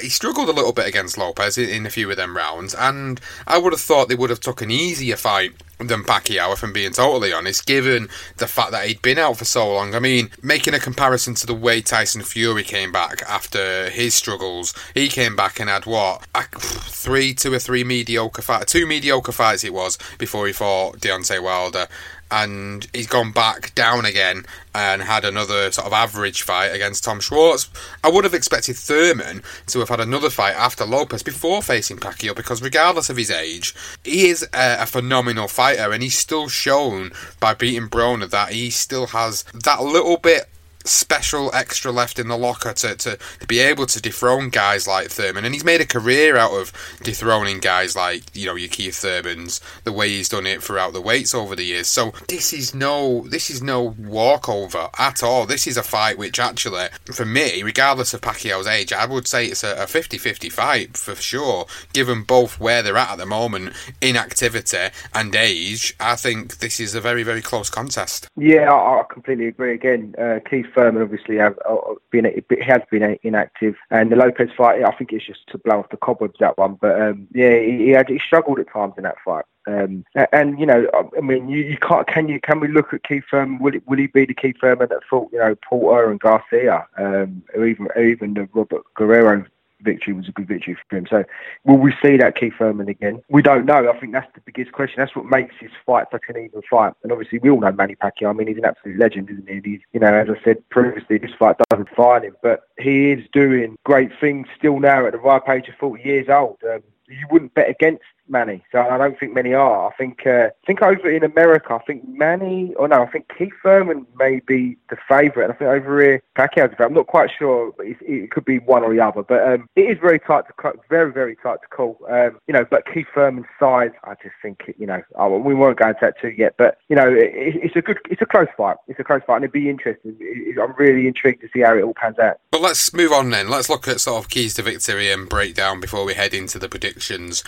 he 0.00 0.08
struggled 0.08 0.48
a 0.48 0.52
little 0.52 0.72
bit 0.72 0.86
against 0.86 1.18
Lopez 1.18 1.58
in, 1.58 1.86
a 1.86 1.90
few 1.90 2.10
of 2.10 2.16
them 2.16 2.36
rounds, 2.36 2.74
and 2.74 3.20
I 3.46 3.58
would 3.58 3.72
have 3.72 3.80
thought 3.80 4.08
they 4.08 4.14
would 4.14 4.30
have 4.30 4.40
took 4.40 4.62
an 4.62 4.70
easier 4.70 5.16
fight 5.16 5.52
than 5.78 6.02
Pacquiao, 6.02 6.52
if 6.52 6.62
I'm 6.64 6.72
being 6.72 6.92
totally 6.92 7.32
honest, 7.32 7.66
given 7.66 8.08
the 8.38 8.48
fact 8.48 8.72
that 8.72 8.86
he'd 8.86 9.00
been 9.00 9.18
out 9.18 9.36
for 9.36 9.44
so 9.44 9.72
long. 9.72 9.94
I 9.94 10.00
mean, 10.00 10.30
making 10.42 10.74
a 10.74 10.80
comparison 10.80 11.34
to 11.36 11.46
the 11.46 11.54
way 11.54 11.80
Tyson 11.80 12.22
Fury 12.22 12.64
came 12.64 12.90
back 12.90 13.22
after 13.22 13.88
his 13.90 14.14
struggles, 14.14 14.74
he 14.94 15.08
came 15.08 15.36
back 15.36 15.60
and 15.60 15.70
had 15.70 15.86
what 15.86 16.26
three, 16.58 17.32
two 17.32 17.52
or 17.52 17.58
three 17.58 17.84
mediocre 17.84 18.42
fights, 18.42 18.72
two 18.72 18.86
mediocre 18.86 19.32
fights 19.32 19.62
it 19.62 19.72
was 19.72 19.98
before 20.18 20.46
he 20.46 20.52
fought 20.52 20.98
Deontay 20.98 21.42
Wilder 21.42 21.86
and 22.30 22.86
he's 22.92 23.06
gone 23.06 23.32
back 23.32 23.74
down 23.74 24.04
again 24.04 24.44
and 24.74 25.02
had 25.02 25.24
another 25.24 25.70
sort 25.72 25.86
of 25.86 25.92
average 25.92 26.42
fight 26.42 26.68
against 26.68 27.04
Tom 27.04 27.20
Schwarz. 27.20 27.68
I 28.04 28.10
would 28.10 28.24
have 28.24 28.34
expected 28.34 28.76
Thurman 28.76 29.42
to 29.66 29.80
have 29.80 29.88
had 29.88 30.00
another 30.00 30.30
fight 30.30 30.54
after 30.54 30.84
Lopez 30.84 31.22
before 31.22 31.62
facing 31.62 31.98
Pacquiao 31.98 32.34
because, 32.34 32.62
regardless 32.62 33.10
of 33.10 33.16
his 33.16 33.30
age, 33.30 33.74
he 34.04 34.28
is 34.28 34.42
a, 34.54 34.82
a 34.82 34.86
phenomenal 34.86 35.48
fighter 35.48 35.92
and 35.92 36.02
he's 36.02 36.16
still 36.16 36.48
shown 36.48 37.12
by 37.40 37.54
beating 37.54 37.88
Broner 37.88 38.30
that 38.30 38.52
he 38.52 38.70
still 38.70 39.08
has 39.08 39.44
that 39.64 39.82
little 39.82 40.16
bit 40.16 40.48
special 40.88 41.50
extra 41.54 41.92
left 41.92 42.18
in 42.18 42.28
the 42.28 42.36
locker 42.36 42.72
to, 42.72 42.96
to, 42.96 43.18
to 43.40 43.46
be 43.46 43.60
able 43.60 43.86
to 43.86 44.00
dethrone 44.00 44.50
guys 44.50 44.86
like 44.86 45.08
Thurman. 45.08 45.44
And 45.44 45.54
he's 45.54 45.64
made 45.64 45.80
a 45.80 45.86
career 45.86 46.36
out 46.36 46.52
of 46.52 46.72
dethroning 47.02 47.60
guys 47.60 47.94
like, 47.94 48.24
you 48.34 48.46
know, 48.46 48.54
your 48.54 48.68
Keith 48.68 48.94
Thurmans, 48.94 49.60
the 49.84 49.92
way 49.92 50.08
he's 50.08 50.28
done 50.28 50.46
it 50.46 50.62
throughout 50.62 50.92
the 50.92 51.00
weights 51.00 51.34
over 51.34 51.54
the 51.54 51.64
years. 51.64 51.88
So 51.88 52.12
this 52.28 52.52
is 52.52 52.74
no 52.74 53.26
this 53.28 53.50
is 53.50 53.62
no 53.62 53.94
walkover 53.98 54.88
at 54.98 55.22
all. 55.22 55.46
This 55.46 55.66
is 55.66 55.76
a 55.76 55.82
fight 55.82 56.18
which 56.18 56.38
actually, 56.38 56.88
for 57.12 57.24
me, 57.24 57.62
regardless 57.62 58.14
of 58.14 58.20
Pacquiao's 58.20 58.66
age, 58.66 58.92
I 58.92 59.06
would 59.06 59.26
say 59.26 59.46
it's 59.46 59.64
a 59.64 59.74
50-50 59.74 60.50
fight 60.50 60.96
for 60.96 61.14
sure, 61.14 61.66
given 61.92 62.22
both 62.22 62.60
where 62.60 62.82
they're 62.82 62.96
at 62.96 63.12
at 63.12 63.18
the 63.18 63.26
moment, 63.26 63.74
inactivity 64.00 64.88
and 65.14 65.34
age. 65.34 65.94
I 66.00 66.16
think 66.16 66.58
this 66.58 66.80
is 66.80 66.94
a 66.94 67.00
very, 67.00 67.22
very 67.22 67.42
close 67.42 67.70
contest. 67.70 68.28
Yeah, 68.36 68.72
I, 68.72 69.00
I 69.00 69.02
completely 69.10 69.46
agree. 69.46 69.74
Again, 69.74 70.14
uh, 70.18 70.40
Keith 70.48 70.66
Thurman 70.78 71.02
obviously 71.02 71.36
have 71.36 71.58
uh, 71.68 71.76
been 72.12 72.24
has 72.62 72.82
been 72.90 73.18
inactive, 73.24 73.74
and 73.90 74.12
the 74.12 74.16
Lopez 74.16 74.50
fight, 74.56 74.84
I 74.84 74.92
think 74.92 75.12
it's 75.12 75.26
just 75.26 75.46
to 75.48 75.58
blow 75.58 75.80
off 75.80 75.90
the 75.90 75.96
cobwebs 75.96 76.38
that 76.38 76.56
one. 76.56 76.78
But 76.80 77.00
um, 77.00 77.26
yeah, 77.32 77.58
he, 77.58 77.78
he, 77.78 77.88
had 77.90 78.08
he 78.08 78.20
struggled 78.24 78.60
at 78.60 78.72
times 78.72 78.94
in 78.96 79.02
that 79.02 79.16
fight. 79.24 79.44
Um, 79.66 80.04
and 80.32 80.58
you 80.58 80.66
know, 80.66 80.86
I 81.16 81.20
mean, 81.20 81.48
you, 81.48 81.64
you, 81.64 81.76
can't. 81.78 82.06
Can 82.06 82.28
you? 82.28 82.40
Can 82.40 82.60
we 82.60 82.68
look 82.68 82.94
at 82.94 83.02
Keith 83.02 83.24
Thurman? 83.28 83.58
Will, 83.58 83.74
it, 83.74 83.86
will 83.88 83.98
he 83.98 84.06
be 84.06 84.24
the 84.24 84.34
Keith 84.34 84.56
Thurman 84.60 84.88
that 84.88 85.02
fought, 85.10 85.30
you 85.32 85.38
know, 85.40 85.56
Porter 85.68 86.10
and 86.10 86.20
Garcia, 86.20 86.86
um, 86.96 87.42
or 87.54 87.66
even 87.66 87.88
or 87.96 88.02
even 88.02 88.34
the 88.34 88.48
Robert 88.54 88.84
Guerrero 88.94 89.44
victory 89.80 90.12
was 90.12 90.28
a 90.28 90.32
good 90.32 90.48
victory 90.48 90.76
for 90.88 90.96
him. 90.96 91.06
So 91.08 91.24
will 91.64 91.76
we 91.76 91.94
see 92.02 92.16
that 92.16 92.36
Keith 92.36 92.54
Thurman 92.58 92.88
again? 92.88 93.22
We 93.28 93.42
don't 93.42 93.66
know. 93.66 93.90
I 93.90 93.98
think 93.98 94.12
that's 94.12 94.32
the 94.34 94.40
biggest 94.40 94.72
question. 94.72 94.96
That's 94.98 95.14
what 95.14 95.26
makes 95.26 95.54
his 95.58 95.70
fight 95.86 96.06
such 96.10 96.22
an 96.28 96.36
even 96.36 96.62
fight. 96.68 96.94
And 97.02 97.12
obviously 97.12 97.38
we 97.38 97.50
all 97.50 97.60
know 97.60 97.72
Manny 97.72 97.96
Pacquiao. 97.96 98.30
I 98.30 98.32
mean, 98.32 98.48
he's 98.48 98.58
an 98.58 98.64
absolute 98.64 98.98
legend, 98.98 99.30
isn't 99.30 99.48
he? 99.48 99.70
He's, 99.70 99.80
you 99.92 100.00
know, 100.00 100.12
as 100.12 100.28
I 100.28 100.42
said 100.42 100.68
previously, 100.70 101.18
this 101.18 101.32
fight 101.38 101.56
doesn't 101.70 101.88
find 101.90 102.24
him, 102.24 102.36
but 102.42 102.62
he 102.78 103.12
is 103.12 103.26
doing 103.32 103.76
great 103.84 104.10
things 104.20 104.46
still 104.56 104.80
now 104.80 105.06
at 105.06 105.12
the 105.12 105.18
ripe 105.18 105.48
age 105.48 105.68
of 105.68 105.74
40 105.76 106.02
years 106.02 106.28
old. 106.28 106.58
Um, 106.64 106.82
you 107.08 107.26
wouldn't 107.30 107.54
bet 107.54 107.70
against 107.70 108.02
Manny. 108.28 108.64
So 108.72 108.80
I 108.80 108.98
don't 108.98 109.18
think 109.18 109.34
many 109.34 109.54
are. 109.54 109.88
I 109.88 109.94
think 109.96 110.26
uh, 110.26 110.48
I 110.48 110.66
think 110.66 110.82
over 110.82 111.10
in 111.10 111.24
America, 111.24 111.74
I 111.74 111.84
think 111.84 112.06
Manny, 112.08 112.74
or 112.74 112.88
no, 112.88 113.02
I 113.02 113.06
think 113.06 113.26
Keith 113.36 113.52
Thurman 113.62 114.06
may 114.16 114.40
be 114.40 114.76
the 114.90 114.96
favourite. 115.08 115.50
I 115.50 115.54
think 115.54 115.70
over 115.70 116.02
here, 116.02 116.22
Pacquiao's 116.36 116.74
the 116.76 116.84
I'm 116.84 116.94
not 116.94 117.06
quite 117.06 117.30
sure. 117.38 117.72
It, 117.80 117.96
it, 118.00 118.30
could 118.30 118.44
be 118.44 118.58
one 118.58 118.82
or 118.82 118.94
the 118.94 119.00
other. 119.00 119.22
But 119.22 119.46
um, 119.46 119.68
it 119.76 119.82
is 119.82 119.98
very 120.00 120.18
tight 120.18 120.44
to 120.46 120.72
very, 120.88 121.12
very 121.12 121.36
tight 121.36 121.60
to 121.62 121.68
call. 121.68 121.98
Um, 122.08 122.38
you 122.46 122.54
know, 122.54 122.64
but 122.70 122.84
Keith 122.92 123.06
Thurman's 123.14 123.46
size, 123.58 123.90
I 124.04 124.14
just 124.22 124.34
think, 124.42 124.74
you 124.78 124.86
know, 124.86 125.02
oh, 125.16 125.38
we 125.38 125.54
won't 125.54 125.78
go 125.78 125.88
into 125.88 125.98
that 126.02 126.20
too 126.20 126.34
yet. 126.36 126.54
But, 126.58 126.78
you 126.88 126.96
know, 126.96 127.08
it, 127.08 127.30
it's 127.34 127.76
a 127.76 127.82
good, 127.82 127.98
it's 128.10 128.22
a 128.22 128.26
close 128.26 128.48
fight. 128.56 128.76
It's 128.86 129.00
a 129.00 129.04
close 129.04 129.22
fight. 129.26 129.36
And 129.36 129.44
it'd 129.44 129.52
be 129.52 129.68
interesting. 129.68 130.16
I'm 130.62 130.74
really 130.76 131.06
intrigued 131.06 131.42
to 131.42 131.48
see 131.52 131.60
how 131.60 131.76
it 131.76 131.82
all 131.82 131.94
pans 131.94 132.18
out. 132.18 132.38
But 132.50 132.60
let's 132.60 132.92
move 132.92 133.12
on 133.12 133.30
then. 133.30 133.48
Let's 133.48 133.68
look 133.68 133.88
at 133.88 134.00
sort 134.00 134.22
of 134.24 134.30
keys 134.30 134.54
to 134.54 134.62
victory 134.62 135.10
and 135.10 135.28
breakdown 135.28 135.80
before 135.80 136.04
we 136.04 136.14
head 136.14 136.34
into 136.34 136.58
the 136.58 136.68
predictions 136.68 137.42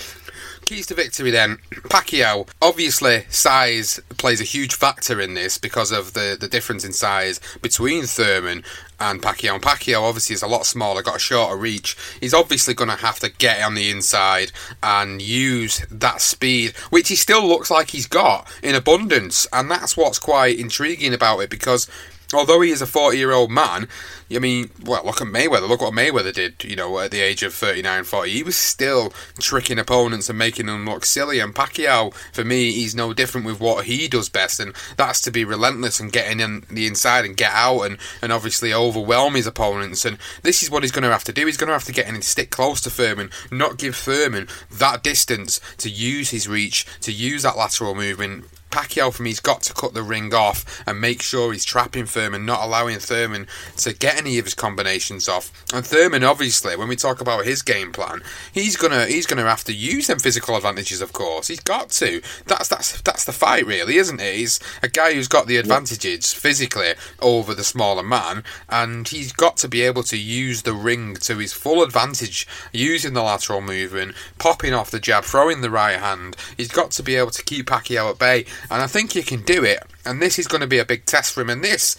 keys 0.70 0.86
to 0.86 0.94
victory 0.94 1.32
then. 1.32 1.56
Pacquiao, 1.90 2.48
obviously, 2.62 3.24
size 3.28 3.98
plays 4.18 4.40
a 4.40 4.44
huge 4.44 4.74
factor 4.74 5.20
in 5.20 5.34
this 5.34 5.58
because 5.58 5.90
of 5.90 6.12
the, 6.12 6.36
the 6.38 6.46
difference 6.46 6.84
in 6.84 6.92
size 6.92 7.40
between 7.60 8.04
Thurman 8.04 8.62
and 9.00 9.20
Pacquiao. 9.20 9.54
And 9.54 9.62
Pacquiao 9.62 10.02
obviously 10.02 10.34
is 10.34 10.42
a 10.42 10.46
lot 10.46 10.66
smaller, 10.66 11.02
got 11.02 11.16
a 11.16 11.18
shorter 11.18 11.56
reach. 11.56 11.96
He's 12.20 12.32
obviously 12.32 12.74
going 12.74 12.90
to 12.90 12.96
have 12.96 13.18
to 13.18 13.30
get 13.30 13.60
on 13.62 13.74
the 13.74 13.90
inside 13.90 14.52
and 14.80 15.20
use 15.20 15.84
that 15.90 16.20
speed, 16.20 16.76
which 16.90 17.08
he 17.08 17.16
still 17.16 17.46
looks 17.46 17.70
like 17.70 17.90
he's 17.90 18.06
got 18.06 18.48
in 18.62 18.76
abundance. 18.76 19.48
And 19.52 19.68
that's 19.68 19.96
what's 19.96 20.20
quite 20.20 20.56
intriguing 20.56 21.12
about 21.12 21.40
it 21.40 21.50
because 21.50 21.88
although 22.32 22.60
he 22.60 22.70
is 22.70 22.82
a 22.82 22.86
40 22.86 23.16
year 23.16 23.32
old 23.32 23.50
man, 23.50 23.88
I 24.32 24.38
mean, 24.38 24.70
well, 24.84 25.04
look 25.04 25.20
at 25.20 25.26
Mayweather. 25.26 25.68
Look 25.68 25.80
what 25.80 25.92
Mayweather 25.92 26.32
did, 26.32 26.62
you 26.62 26.76
know, 26.76 26.98
at 27.00 27.10
the 27.10 27.20
age 27.20 27.42
of 27.42 27.52
39, 27.52 28.04
40. 28.04 28.30
He 28.30 28.42
was 28.42 28.56
still 28.56 29.12
tricking 29.40 29.78
opponents 29.78 30.28
and 30.28 30.38
making 30.38 30.66
them 30.66 30.86
look 30.86 31.04
silly. 31.04 31.40
And 31.40 31.54
Pacquiao, 31.54 32.14
for 32.32 32.44
me, 32.44 32.72
he's 32.72 32.94
no 32.94 33.12
different 33.12 33.46
with 33.46 33.60
what 33.60 33.86
he 33.86 34.06
does 34.06 34.28
best, 34.28 34.60
and 34.60 34.74
that's 34.96 35.20
to 35.22 35.30
be 35.30 35.44
relentless 35.44 35.98
and 35.98 36.12
get 36.12 36.30
in 36.30 36.64
the 36.70 36.86
inside 36.86 37.24
and 37.24 37.36
get 37.36 37.52
out 37.52 37.82
and, 37.82 37.98
and 38.22 38.32
obviously 38.32 38.72
overwhelm 38.72 39.34
his 39.34 39.46
opponents. 39.46 40.04
And 40.04 40.18
this 40.42 40.62
is 40.62 40.70
what 40.70 40.82
he's 40.82 40.92
going 40.92 41.02
to 41.02 41.10
have 41.10 41.24
to 41.24 41.32
do. 41.32 41.46
He's 41.46 41.56
going 41.56 41.68
to 41.68 41.74
have 41.74 41.84
to 41.84 41.92
get 41.92 42.08
in 42.08 42.14
and 42.14 42.24
stick 42.24 42.50
close 42.50 42.80
to 42.82 42.90
Thurman, 42.90 43.30
not 43.50 43.78
give 43.78 43.96
Thurman 43.96 44.48
that 44.70 45.02
distance 45.02 45.60
to 45.78 45.90
use 45.90 46.30
his 46.30 46.46
reach, 46.46 46.86
to 47.00 47.12
use 47.12 47.42
that 47.42 47.56
lateral 47.56 47.94
movement 47.94 48.44
Pacquiao 48.70 49.12
for 49.12 49.22
me's 49.22 49.40
got 49.40 49.62
to 49.62 49.74
cut 49.74 49.94
the 49.94 50.02
ring 50.02 50.32
off 50.34 50.82
and 50.86 51.00
make 51.00 51.22
sure 51.22 51.52
he's 51.52 51.64
trapping 51.64 52.06
Thurman, 52.06 52.46
not 52.46 52.62
allowing 52.62 52.98
Thurman 52.98 53.46
to 53.78 53.92
get 53.92 54.16
any 54.16 54.38
of 54.38 54.44
his 54.44 54.54
combinations 54.54 55.28
off. 55.28 55.52
And 55.72 55.84
Thurman, 55.84 56.24
obviously, 56.24 56.76
when 56.76 56.88
we 56.88 56.96
talk 56.96 57.20
about 57.20 57.44
his 57.44 57.62
game 57.62 57.92
plan, 57.92 58.22
he's 58.52 58.76
gonna 58.76 59.06
he's 59.06 59.26
gonna 59.26 59.42
have 59.42 59.64
to 59.64 59.72
use 59.72 60.06
them 60.06 60.18
physical 60.18 60.56
advantages. 60.56 61.00
Of 61.00 61.12
course, 61.12 61.48
he's 61.48 61.60
got 61.60 61.90
to. 61.90 62.22
That's 62.46 62.68
that's 62.68 63.00
that's 63.02 63.24
the 63.24 63.32
fight, 63.32 63.66
really, 63.66 63.96
isn't 63.96 64.20
it? 64.20 64.36
He's 64.36 64.60
a 64.82 64.88
guy 64.88 65.14
who's 65.14 65.28
got 65.28 65.46
the 65.46 65.56
advantages 65.56 66.32
physically 66.32 66.94
over 67.20 67.54
the 67.54 67.64
smaller 67.64 68.02
man, 68.02 68.44
and 68.68 69.08
he's 69.08 69.32
got 69.32 69.56
to 69.58 69.68
be 69.68 69.82
able 69.82 70.02
to 70.04 70.16
use 70.16 70.62
the 70.62 70.74
ring 70.74 71.16
to 71.16 71.38
his 71.38 71.52
full 71.52 71.82
advantage, 71.82 72.46
using 72.72 73.14
the 73.14 73.22
lateral 73.22 73.60
movement, 73.60 74.14
popping 74.38 74.74
off 74.74 74.90
the 74.90 75.00
jab, 75.00 75.24
throwing 75.24 75.60
the 75.60 75.70
right 75.70 75.98
hand. 75.98 76.36
He's 76.56 76.68
got 76.68 76.90
to 76.92 77.02
be 77.02 77.16
able 77.16 77.30
to 77.30 77.42
keep 77.42 77.66
Pacquiao 77.66 78.10
at 78.10 78.18
bay 78.18 78.44
and 78.70 78.82
I 78.82 78.86
think 78.86 79.12
he 79.12 79.22
can 79.22 79.42
do 79.42 79.64
it. 79.64 79.82
And 80.04 80.20
this 80.20 80.38
is 80.38 80.46
going 80.46 80.60
to 80.60 80.66
be 80.66 80.78
a 80.78 80.84
big 80.84 81.04
test 81.06 81.32
for 81.32 81.40
him. 81.40 81.50
And 81.50 81.62
this 81.62 81.96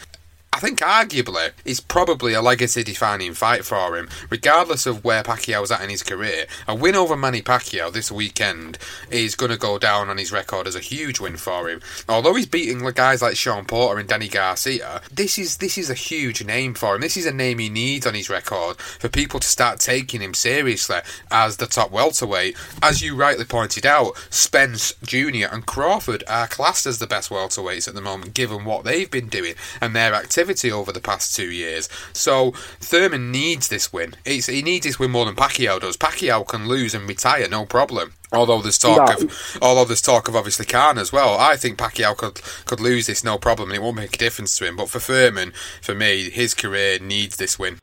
I 0.53 0.59
think 0.59 0.79
arguably 0.79 1.51
it's 1.63 1.79
probably 1.79 2.33
a 2.33 2.41
legacy 2.41 2.83
defining 2.83 3.33
fight 3.33 3.63
for 3.63 3.95
him, 3.95 4.09
regardless 4.29 4.85
of 4.85 5.03
where 5.05 5.23
Pacquiao's 5.23 5.71
at 5.71 5.81
in 5.81 5.89
his 5.89 6.03
career. 6.03 6.45
A 6.67 6.75
win 6.75 6.93
over 6.93 7.15
Manny 7.15 7.41
Pacquiao 7.41 7.91
this 7.91 8.11
weekend 8.11 8.77
is 9.09 9.35
going 9.35 9.51
to 9.51 9.57
go 9.57 9.79
down 9.79 10.09
on 10.09 10.17
his 10.17 10.33
record 10.33 10.67
as 10.67 10.75
a 10.75 10.81
huge 10.81 11.21
win 11.21 11.37
for 11.37 11.69
him. 11.69 11.79
Although 12.09 12.35
he's 12.35 12.47
beating 12.47 12.79
guys 12.91 13.21
like 13.21 13.37
Shawn 13.37 13.63
Porter 13.63 13.97
and 13.97 14.09
Danny 14.09 14.27
Garcia, 14.27 15.01
this 15.09 15.39
is 15.39 15.57
this 15.57 15.77
is 15.77 15.89
a 15.89 15.93
huge 15.93 16.43
name 16.43 16.73
for 16.73 16.95
him. 16.95 17.01
This 17.01 17.15
is 17.15 17.25
a 17.25 17.33
name 17.33 17.59
he 17.59 17.69
needs 17.69 18.05
on 18.05 18.13
his 18.13 18.29
record 18.29 18.77
for 18.77 19.07
people 19.07 19.39
to 19.39 19.47
start 19.47 19.79
taking 19.79 20.19
him 20.19 20.33
seriously 20.33 20.97
as 21.31 21.57
the 21.57 21.65
top 21.65 21.91
welterweight. 21.91 22.57
As 22.83 23.01
you 23.01 23.15
rightly 23.15 23.45
pointed 23.45 23.85
out, 23.85 24.17
Spence 24.29 24.93
Jr. 25.01 25.47
and 25.49 25.65
Crawford 25.65 26.25
are 26.27 26.47
classed 26.47 26.85
as 26.85 26.99
the 26.99 27.07
best 27.07 27.29
welterweights 27.29 27.87
at 27.87 27.93
the 27.93 28.01
moment, 28.01 28.33
given 28.33 28.65
what 28.65 28.83
they've 28.83 29.09
been 29.09 29.29
doing 29.29 29.53
and 29.79 29.95
their 29.95 30.13
activity 30.13 30.40
activity 30.41 30.71
over 30.71 30.91
the 30.91 30.99
past 30.99 31.35
two 31.35 31.51
years. 31.51 31.87
So 32.13 32.51
Thurman 32.79 33.31
needs 33.31 33.67
this 33.67 33.93
win. 33.93 34.15
It's, 34.25 34.47
he 34.47 34.63
needs 34.63 34.87
this 34.87 34.97
win 34.97 35.11
more 35.11 35.25
than 35.25 35.35
Pacquiao 35.35 35.79
does. 35.79 35.97
Pacquiao 35.97 36.47
can 36.47 36.67
lose 36.67 36.95
and 36.95 37.07
retire, 37.07 37.47
no 37.47 37.65
problem. 37.65 38.13
Although 38.33 38.61
there's 38.61 38.79
talk 38.79 39.07
no. 39.07 39.25
of, 39.25 39.59
although 39.61 39.85
there's 39.85 40.01
talk 40.01 40.27
of 40.27 40.35
obviously 40.35 40.65
Khan 40.65 40.97
as 40.97 41.11
well. 41.11 41.37
I 41.37 41.57
think 41.57 41.77
Pacquiao 41.77 42.17
could 42.17 42.41
could 42.65 42.79
lose 42.79 43.07
this 43.07 43.23
no 43.23 43.37
problem, 43.37 43.69
and 43.69 43.75
it 43.75 43.81
won't 43.83 43.97
make 43.97 44.15
a 44.15 44.17
difference 44.17 44.57
to 44.57 44.65
him. 44.65 44.77
But 44.77 44.89
for 44.89 44.99
Thurman, 44.99 45.51
for 45.81 45.93
me, 45.93 46.29
his 46.29 46.53
career 46.53 46.97
needs 46.99 47.35
this 47.35 47.59
win. 47.59 47.77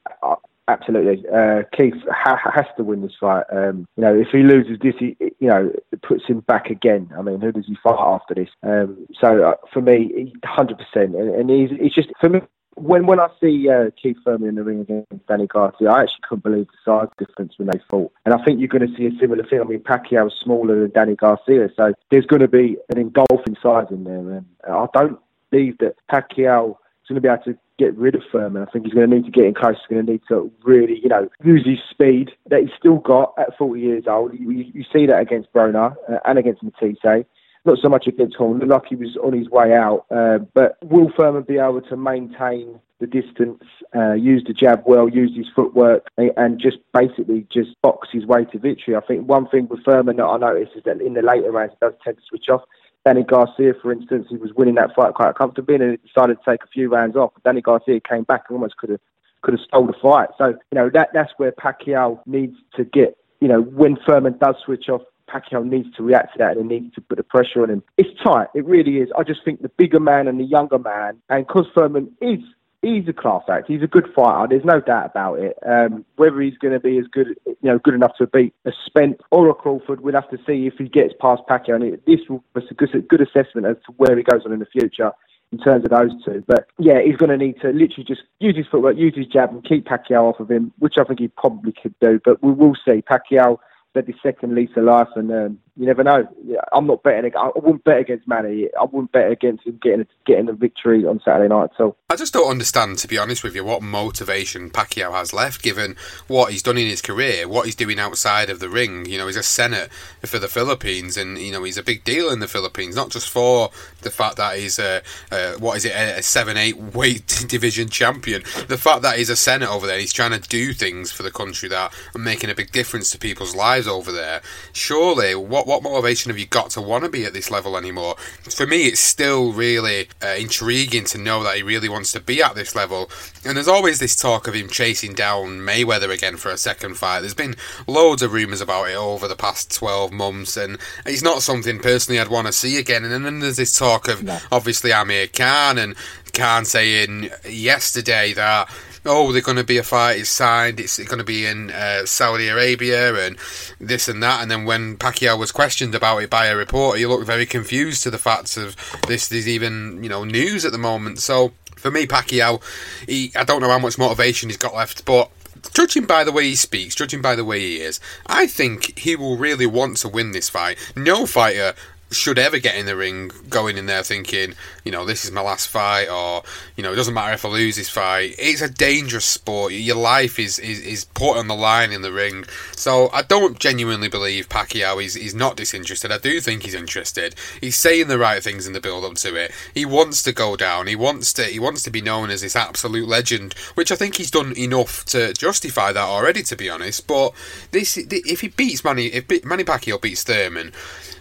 Absolutely, 0.68 1.24
uh, 1.30 1.62
Keith 1.74 1.94
ha- 2.10 2.52
has 2.54 2.66
to 2.76 2.84
win 2.84 3.00
this 3.00 3.16
fight. 3.18 3.44
Um, 3.50 3.86
you 3.96 4.02
know, 4.02 4.14
if 4.14 4.28
he 4.30 4.42
loses 4.42 4.78
this, 4.80 4.94
he, 4.98 5.16
you 5.20 5.48
know, 5.48 5.72
it 5.90 6.02
puts 6.02 6.26
him 6.26 6.40
back 6.40 6.68
again. 6.68 7.10
I 7.16 7.22
mean, 7.22 7.40
who 7.40 7.52
does 7.52 7.66
he 7.66 7.74
fight 7.82 7.98
after 7.98 8.34
this? 8.34 8.50
Um, 8.62 9.06
so 9.18 9.44
uh, 9.44 9.54
for 9.72 9.80
me, 9.80 10.34
hundred 10.44 10.78
percent, 10.78 11.16
and 11.16 11.48
he's, 11.48 11.70
he's 11.70 11.94
just 11.94 12.10
for 12.20 12.28
me 12.28 12.40
when 12.80 13.06
when 13.06 13.20
I 13.20 13.28
see 13.40 13.68
uh, 13.68 13.90
Keith 14.00 14.18
Thurman 14.24 14.48
in 14.48 14.54
the 14.54 14.62
ring 14.62 14.80
against 14.80 15.26
Danny 15.26 15.46
Garcia, 15.46 15.90
I 15.90 16.02
actually 16.02 16.20
couldn't 16.28 16.44
believe 16.44 16.66
the 16.66 16.78
size 16.84 17.08
difference 17.18 17.54
when 17.56 17.68
they 17.68 17.80
fought. 17.90 18.12
And 18.24 18.34
I 18.34 18.44
think 18.44 18.60
you're 18.60 18.68
going 18.68 18.86
to 18.86 18.96
see 18.96 19.06
a 19.06 19.18
similar 19.18 19.44
thing. 19.44 19.60
I 19.60 19.64
mean, 19.64 19.80
Pacquiao 19.80 20.28
is 20.28 20.34
smaller 20.34 20.80
than 20.80 20.90
Danny 20.90 21.16
Garcia, 21.16 21.70
so 21.76 21.92
there's 22.10 22.26
going 22.26 22.42
to 22.42 22.48
be 22.48 22.76
an 22.90 22.98
engulfing 22.98 23.56
size 23.62 23.86
in 23.90 24.04
there. 24.04 24.18
And 24.18 24.46
I 24.68 24.86
don't 24.92 25.18
believe 25.50 25.78
that 25.78 25.96
Pacquiao 26.10 26.76
going 27.08 27.16
to 27.16 27.20
be 27.20 27.28
able 27.28 27.42
to 27.44 27.58
get 27.78 27.96
rid 27.96 28.14
of 28.14 28.22
Thurman. 28.30 28.62
I 28.62 28.70
think 28.70 28.84
he's 28.84 28.94
going 28.94 29.10
to 29.10 29.16
need 29.16 29.24
to 29.24 29.30
get 29.30 29.44
in 29.44 29.54
close. 29.54 29.76
He's 29.76 29.94
going 29.94 30.06
to 30.06 30.12
need 30.12 30.22
to 30.28 30.52
really, 30.62 31.00
you 31.02 31.08
know, 31.08 31.28
use 31.42 31.66
his 31.66 31.78
speed 31.90 32.30
that 32.50 32.60
he's 32.60 32.70
still 32.78 32.98
got 32.98 33.34
at 33.38 33.56
40 33.56 33.80
years 33.80 34.04
old. 34.06 34.32
You, 34.38 34.50
you 34.50 34.84
see 34.92 35.06
that 35.06 35.20
against 35.20 35.52
Broner 35.52 35.96
uh, 36.08 36.18
and 36.24 36.38
against 36.38 36.62
Matthysse 36.62 37.24
not 37.68 37.78
so 37.82 37.88
much 37.88 38.06
against 38.06 38.36
Horn. 38.36 38.58
Looked 38.58 38.70
like 38.70 38.86
he 38.88 38.96
was 38.96 39.16
on 39.22 39.32
his 39.32 39.48
way 39.48 39.74
out. 39.74 40.06
Uh, 40.10 40.38
but 40.54 40.78
will 40.82 41.12
Thurman 41.16 41.42
be 41.42 41.58
able 41.58 41.82
to 41.82 41.96
maintain 41.96 42.80
the 43.00 43.06
distance, 43.06 43.62
uh, 43.94 44.14
use 44.14 44.42
the 44.46 44.52
jab 44.52 44.82
well, 44.86 45.08
use 45.08 45.36
his 45.36 45.46
footwork, 45.54 46.08
and 46.16 46.58
just 46.58 46.78
basically 46.92 47.46
just 47.52 47.70
box 47.82 48.08
his 48.10 48.26
way 48.26 48.44
to 48.46 48.58
victory? 48.58 48.96
I 48.96 49.00
think 49.00 49.28
one 49.28 49.48
thing 49.48 49.68
with 49.68 49.84
Thurman 49.84 50.16
that 50.16 50.24
I 50.24 50.38
noticed 50.38 50.72
is 50.76 50.84
that 50.84 51.00
in 51.00 51.14
the 51.14 51.22
later 51.22 51.52
rounds 51.52 51.72
he 51.72 51.86
does 51.86 51.94
tend 52.02 52.16
to 52.16 52.22
switch 52.28 52.48
off. 52.48 52.62
Danny 53.08 53.22
Garcia, 53.22 53.72
for 53.80 53.90
instance, 53.90 54.26
he 54.28 54.36
was 54.36 54.52
winning 54.52 54.74
that 54.74 54.94
fight 54.94 55.14
quite 55.14 55.34
comfortably 55.34 55.76
and 55.76 55.92
he 55.92 55.96
decided 56.06 56.36
to 56.36 56.50
take 56.50 56.62
a 56.62 56.66
few 56.66 56.90
rounds 56.90 57.16
off. 57.16 57.32
Danny 57.42 57.62
Garcia 57.62 58.00
came 58.00 58.24
back 58.24 58.44
and 58.48 58.56
almost 58.56 58.76
could 58.76 58.90
have 58.90 59.00
could 59.40 59.54
have 59.54 59.62
stole 59.66 59.86
the 59.86 59.94
fight. 59.94 60.28
So, 60.36 60.48
you 60.48 60.74
know, 60.74 60.90
that 60.92 61.08
that's 61.14 61.32
where 61.38 61.50
Pacquiao 61.50 62.20
needs 62.26 62.58
to 62.76 62.84
get, 62.84 63.16
you 63.40 63.48
know, 63.48 63.62
when 63.62 63.96
Thurman 64.06 64.36
does 64.36 64.56
switch 64.62 64.90
off, 64.90 65.00
Pacquiao 65.26 65.66
needs 65.66 65.88
to 65.96 66.02
react 66.02 66.34
to 66.34 66.38
that 66.40 66.58
and 66.58 66.70
he 66.70 66.80
needs 66.80 66.94
to 66.96 67.00
put 67.00 67.16
the 67.16 67.24
pressure 67.24 67.62
on 67.62 67.70
him. 67.70 67.82
It's 67.96 68.10
tight. 68.22 68.48
It 68.54 68.66
really 68.66 68.98
is. 68.98 69.08
I 69.16 69.22
just 69.22 69.42
think 69.42 69.62
the 69.62 69.70
bigger 69.70 70.00
man 70.00 70.28
and 70.28 70.38
the 70.38 70.44
younger 70.44 70.78
man, 70.78 71.16
and 71.30 71.46
because 71.46 71.64
Thurman 71.74 72.12
is 72.20 72.40
he's 72.82 73.08
a 73.08 73.12
class 73.12 73.42
act. 73.48 73.68
He's 73.68 73.82
a 73.82 73.86
good 73.86 74.06
fighter. 74.14 74.48
There's 74.48 74.64
no 74.64 74.80
doubt 74.80 75.06
about 75.06 75.38
it. 75.40 75.58
Um, 75.66 76.04
whether 76.16 76.40
he's 76.40 76.58
going 76.58 76.74
to 76.74 76.80
be 76.80 76.98
as 76.98 77.06
good, 77.06 77.28
you 77.46 77.56
know, 77.62 77.78
good 77.78 77.94
enough 77.94 78.16
to 78.18 78.26
beat 78.26 78.54
a 78.64 78.72
Spence 78.86 79.20
or 79.30 79.48
a 79.48 79.54
Crawford, 79.54 80.00
we'll 80.00 80.14
have 80.14 80.30
to 80.30 80.38
see 80.46 80.66
if 80.66 80.74
he 80.78 80.88
gets 80.88 81.14
past 81.20 81.42
Pacquiao. 81.48 81.76
And 81.76 81.84
it, 81.84 82.06
this 82.06 82.20
will 82.28 82.44
be 82.54 82.62
a 82.70 82.98
good, 83.00 83.20
assessment 83.20 83.66
as 83.66 83.76
to 83.86 83.92
where 83.96 84.16
he 84.16 84.22
goes 84.22 84.42
on 84.44 84.52
in 84.52 84.60
the 84.60 84.66
future 84.66 85.12
in 85.50 85.58
terms 85.58 85.84
of 85.84 85.90
those 85.90 86.12
two. 86.24 86.44
But 86.46 86.66
yeah, 86.78 87.00
he's 87.00 87.16
going 87.16 87.30
to 87.30 87.36
need 87.36 87.60
to 87.62 87.68
literally 87.68 88.04
just 88.06 88.22
use 88.38 88.56
his 88.56 88.66
footwork, 88.66 88.96
use 88.96 89.16
his 89.16 89.26
jab, 89.26 89.50
and 89.50 89.64
keep 89.64 89.86
Pacquiao 89.86 90.32
off 90.32 90.40
of 90.40 90.50
him, 90.50 90.72
which 90.78 90.94
I 90.98 91.04
think 91.04 91.20
he 91.20 91.28
probably 91.28 91.72
could 91.72 91.94
do. 92.00 92.20
But 92.24 92.42
we 92.42 92.52
will 92.52 92.74
see. 92.86 93.02
Pacquiao 93.02 93.58
led 93.94 94.06
his 94.06 94.16
second 94.22 94.54
lease 94.54 94.70
of 94.76 94.84
life, 94.84 95.08
and 95.16 95.32
um, 95.32 95.58
you 95.78 95.86
never 95.86 96.02
know. 96.02 96.26
I'm 96.72 96.88
not 96.88 97.04
betting. 97.04 97.30
I 97.36 97.50
wouldn't 97.54 97.84
bet 97.84 98.00
against 98.00 98.26
Manny. 98.26 98.68
I 98.78 98.84
wouldn't 98.84 99.12
bet 99.12 99.30
against 99.30 99.64
him 99.64 99.78
getting 99.80 100.06
getting 100.26 100.48
a 100.48 100.52
victory 100.52 101.06
on 101.06 101.20
Saturday 101.24 101.48
night. 101.48 101.70
So 101.78 101.94
I 102.10 102.16
just 102.16 102.32
don't 102.32 102.50
understand, 102.50 102.98
to 102.98 103.08
be 103.08 103.16
honest 103.16 103.44
with 103.44 103.54
you, 103.54 103.64
what 103.64 103.80
motivation 103.80 104.70
Pacquiao 104.70 105.12
has 105.12 105.32
left, 105.32 105.62
given 105.62 105.94
what 106.26 106.50
he's 106.50 106.64
done 106.64 106.78
in 106.78 106.88
his 106.88 107.00
career, 107.00 107.46
what 107.46 107.66
he's 107.66 107.76
doing 107.76 108.00
outside 108.00 108.50
of 108.50 108.58
the 108.58 108.68
ring. 108.68 109.06
You 109.06 109.18
know, 109.18 109.28
he's 109.28 109.36
a 109.36 109.42
senator 109.44 109.88
for 110.26 110.40
the 110.40 110.48
Philippines, 110.48 111.16
and 111.16 111.38
you 111.38 111.52
know 111.52 111.62
he's 111.62 111.78
a 111.78 111.82
big 111.84 112.02
deal 112.02 112.30
in 112.30 112.40
the 112.40 112.48
Philippines, 112.48 112.96
not 112.96 113.10
just 113.10 113.30
for 113.30 113.70
the 114.02 114.10
fact 114.10 114.36
that 114.36 114.58
he's 114.58 114.80
a, 114.80 115.00
a 115.30 115.52
what 115.58 115.76
is 115.76 115.84
it, 115.84 115.92
a 115.92 116.22
seven 116.24 116.56
eight 116.56 116.76
weight 116.94 117.44
division 117.46 117.88
champion. 117.88 118.42
The 118.66 118.78
fact 118.78 119.02
that 119.02 119.16
he's 119.16 119.30
a 119.30 119.36
senator 119.36 119.70
over 119.70 119.86
there, 119.86 120.00
he's 120.00 120.12
trying 120.12 120.32
to 120.32 120.48
do 120.48 120.72
things 120.72 121.12
for 121.12 121.22
the 121.22 121.30
country 121.30 121.68
that 121.68 121.92
are 122.16 122.18
making 122.18 122.50
a 122.50 122.54
big 122.56 122.72
difference 122.72 123.10
to 123.12 123.18
people's 123.18 123.54
lives 123.54 123.86
over 123.86 124.10
there. 124.10 124.42
Surely, 124.72 125.36
what 125.36 125.67
what 125.68 125.82
motivation 125.82 126.30
have 126.30 126.38
you 126.38 126.46
got 126.46 126.70
to 126.70 126.80
want 126.80 127.04
to 127.04 127.10
be 127.10 127.26
at 127.26 127.34
this 127.34 127.50
level 127.50 127.76
anymore? 127.76 128.16
For 128.50 128.66
me, 128.66 128.86
it's 128.86 129.00
still 129.00 129.52
really 129.52 130.08
uh, 130.22 130.28
intriguing 130.38 131.04
to 131.04 131.18
know 131.18 131.42
that 131.42 131.56
he 131.56 131.62
really 131.62 131.90
wants 131.90 132.10
to 132.12 132.20
be 132.20 132.42
at 132.42 132.54
this 132.54 132.74
level. 132.74 133.10
And 133.44 133.54
there's 133.54 133.68
always 133.68 133.98
this 133.98 134.16
talk 134.16 134.48
of 134.48 134.54
him 134.54 134.70
chasing 134.70 135.12
down 135.12 135.58
Mayweather 135.58 136.08
again 136.08 136.38
for 136.38 136.50
a 136.50 136.56
second 136.56 136.96
fight. 136.96 137.20
There's 137.20 137.34
been 137.34 137.54
loads 137.86 138.22
of 138.22 138.32
rumours 138.32 138.62
about 138.62 138.88
it 138.88 138.96
over 138.96 139.28
the 139.28 139.36
past 139.36 139.74
12 139.74 140.10
months, 140.10 140.56
and 140.56 140.78
it's 141.04 141.22
not 141.22 141.42
something 141.42 141.78
personally 141.80 142.18
I'd 142.18 142.28
want 142.28 142.46
to 142.46 142.52
see 142.52 142.78
again. 142.78 143.04
And 143.04 143.26
then 143.26 143.40
there's 143.40 143.56
this 143.56 143.76
talk 143.76 144.08
of 144.08 144.22
no. 144.22 144.38
obviously 144.50 144.90
Amir 144.90 145.28
Khan 145.28 145.76
and 145.76 145.94
Khan 146.32 146.64
saying 146.64 147.28
yesterday 147.46 148.32
that 148.32 148.70
oh, 149.08 149.32
they're 149.32 149.42
going 149.42 149.56
to 149.56 149.64
be 149.64 149.78
a 149.78 149.82
fight. 149.82 150.18
It's 150.18 150.30
signed. 150.30 150.78
It's 150.78 150.98
going 150.98 151.18
to 151.18 151.24
be 151.24 151.46
in 151.46 151.70
uh, 151.70 152.06
Saudi 152.06 152.48
Arabia 152.48 153.14
and 153.26 153.36
this 153.80 154.08
and 154.08 154.22
that. 154.22 154.42
And 154.42 154.50
then 154.50 154.64
when 154.64 154.96
Pacquiao 154.96 155.38
was 155.38 155.52
questioned 155.52 155.94
about 155.94 156.18
it 156.18 156.30
by 156.30 156.46
a 156.46 156.56
reporter, 156.56 156.98
he 156.98 157.06
looked 157.06 157.26
very 157.26 157.46
confused 157.46 158.02
to 158.04 158.10
the 158.10 158.18
facts 158.18 158.56
of 158.56 158.76
this. 159.06 159.28
There's 159.28 159.48
even 159.48 160.02
you 160.02 160.08
know 160.08 160.24
news 160.24 160.64
at 160.64 160.72
the 160.72 160.78
moment. 160.78 161.18
So 161.18 161.52
for 161.76 161.90
me, 161.90 162.06
Pacquiao, 162.06 162.62
he, 163.08 163.32
I 163.34 163.44
don't 163.44 163.60
know 163.60 163.70
how 163.70 163.78
much 163.78 163.98
motivation 163.98 164.48
he's 164.48 164.56
got 164.56 164.74
left, 164.74 165.04
but 165.04 165.30
judging 165.72 166.04
by 166.04 166.24
the 166.24 166.32
way 166.32 166.44
he 166.44 166.54
speaks, 166.54 166.94
judging 166.94 167.22
by 167.22 167.34
the 167.34 167.44
way 167.44 167.60
he 167.60 167.80
is, 167.80 168.00
I 168.26 168.46
think 168.46 168.98
he 168.98 169.16
will 169.16 169.36
really 169.36 169.66
want 169.66 169.96
to 169.98 170.08
win 170.08 170.32
this 170.32 170.48
fight. 170.48 170.78
No 170.96 171.26
fighter 171.26 171.74
should 172.10 172.38
ever 172.38 172.58
get 172.58 172.76
in 172.76 172.86
the 172.86 172.96
ring 172.96 173.30
going 173.48 173.76
in 173.76 173.86
there 173.86 174.02
thinking, 174.02 174.54
you 174.84 174.92
know, 174.92 175.04
this 175.04 175.24
is 175.24 175.30
my 175.30 175.40
last 175.40 175.68
fight, 175.68 176.08
or 176.08 176.42
you 176.76 176.82
know, 176.82 176.92
it 176.92 176.96
doesn't 176.96 177.14
matter 177.14 177.34
if 177.34 177.44
I 177.44 177.48
lose 177.48 177.76
this 177.76 177.90
fight. 177.90 178.34
It's 178.38 178.62
a 178.62 178.68
dangerous 178.68 179.24
sport. 179.24 179.72
Your 179.72 179.96
life 179.96 180.38
is 180.38 180.58
is, 180.58 180.80
is 180.80 181.04
put 181.04 181.36
on 181.36 181.48
the 181.48 181.54
line 181.54 181.92
in 181.92 182.02
the 182.02 182.12
ring. 182.12 182.44
So 182.76 183.10
I 183.12 183.22
don't 183.22 183.58
genuinely 183.58 184.08
believe 184.08 184.48
Pacquiao 184.48 185.02
is 185.04 185.16
is 185.16 185.34
not 185.34 185.56
disinterested. 185.56 186.10
I 186.10 186.18
do 186.18 186.40
think 186.40 186.62
he's 186.62 186.74
interested. 186.74 187.34
He's 187.60 187.76
saying 187.76 188.08
the 188.08 188.18
right 188.18 188.42
things 188.42 188.66
in 188.66 188.72
the 188.72 188.80
build 188.80 189.04
up 189.04 189.14
to 189.16 189.34
it. 189.36 189.52
He 189.74 189.84
wants 189.84 190.22
to 190.22 190.32
go 190.32 190.56
down. 190.56 190.86
He 190.86 190.96
wants 190.96 191.32
to 191.34 191.44
he 191.44 191.58
wants 191.58 191.82
to 191.82 191.90
be 191.90 192.00
known 192.00 192.30
as 192.30 192.40
this 192.40 192.56
absolute 192.56 193.08
legend, 193.08 193.54
which 193.74 193.92
I 193.92 193.96
think 193.96 194.16
he's 194.16 194.30
done 194.30 194.56
enough 194.56 195.04
to 195.06 195.32
justify 195.34 195.92
that 195.92 196.00
already. 196.00 196.42
To 196.42 196.56
be 196.56 196.70
honest, 196.70 197.06
but 197.06 197.34
this 197.70 197.98
if 197.98 198.40
he 198.40 198.48
beats 198.48 198.84
Manny 198.84 199.06
if 199.06 199.44
Manny 199.44 199.64
Pacquiao 199.64 200.00
beats 200.00 200.22
Thurman 200.22 200.72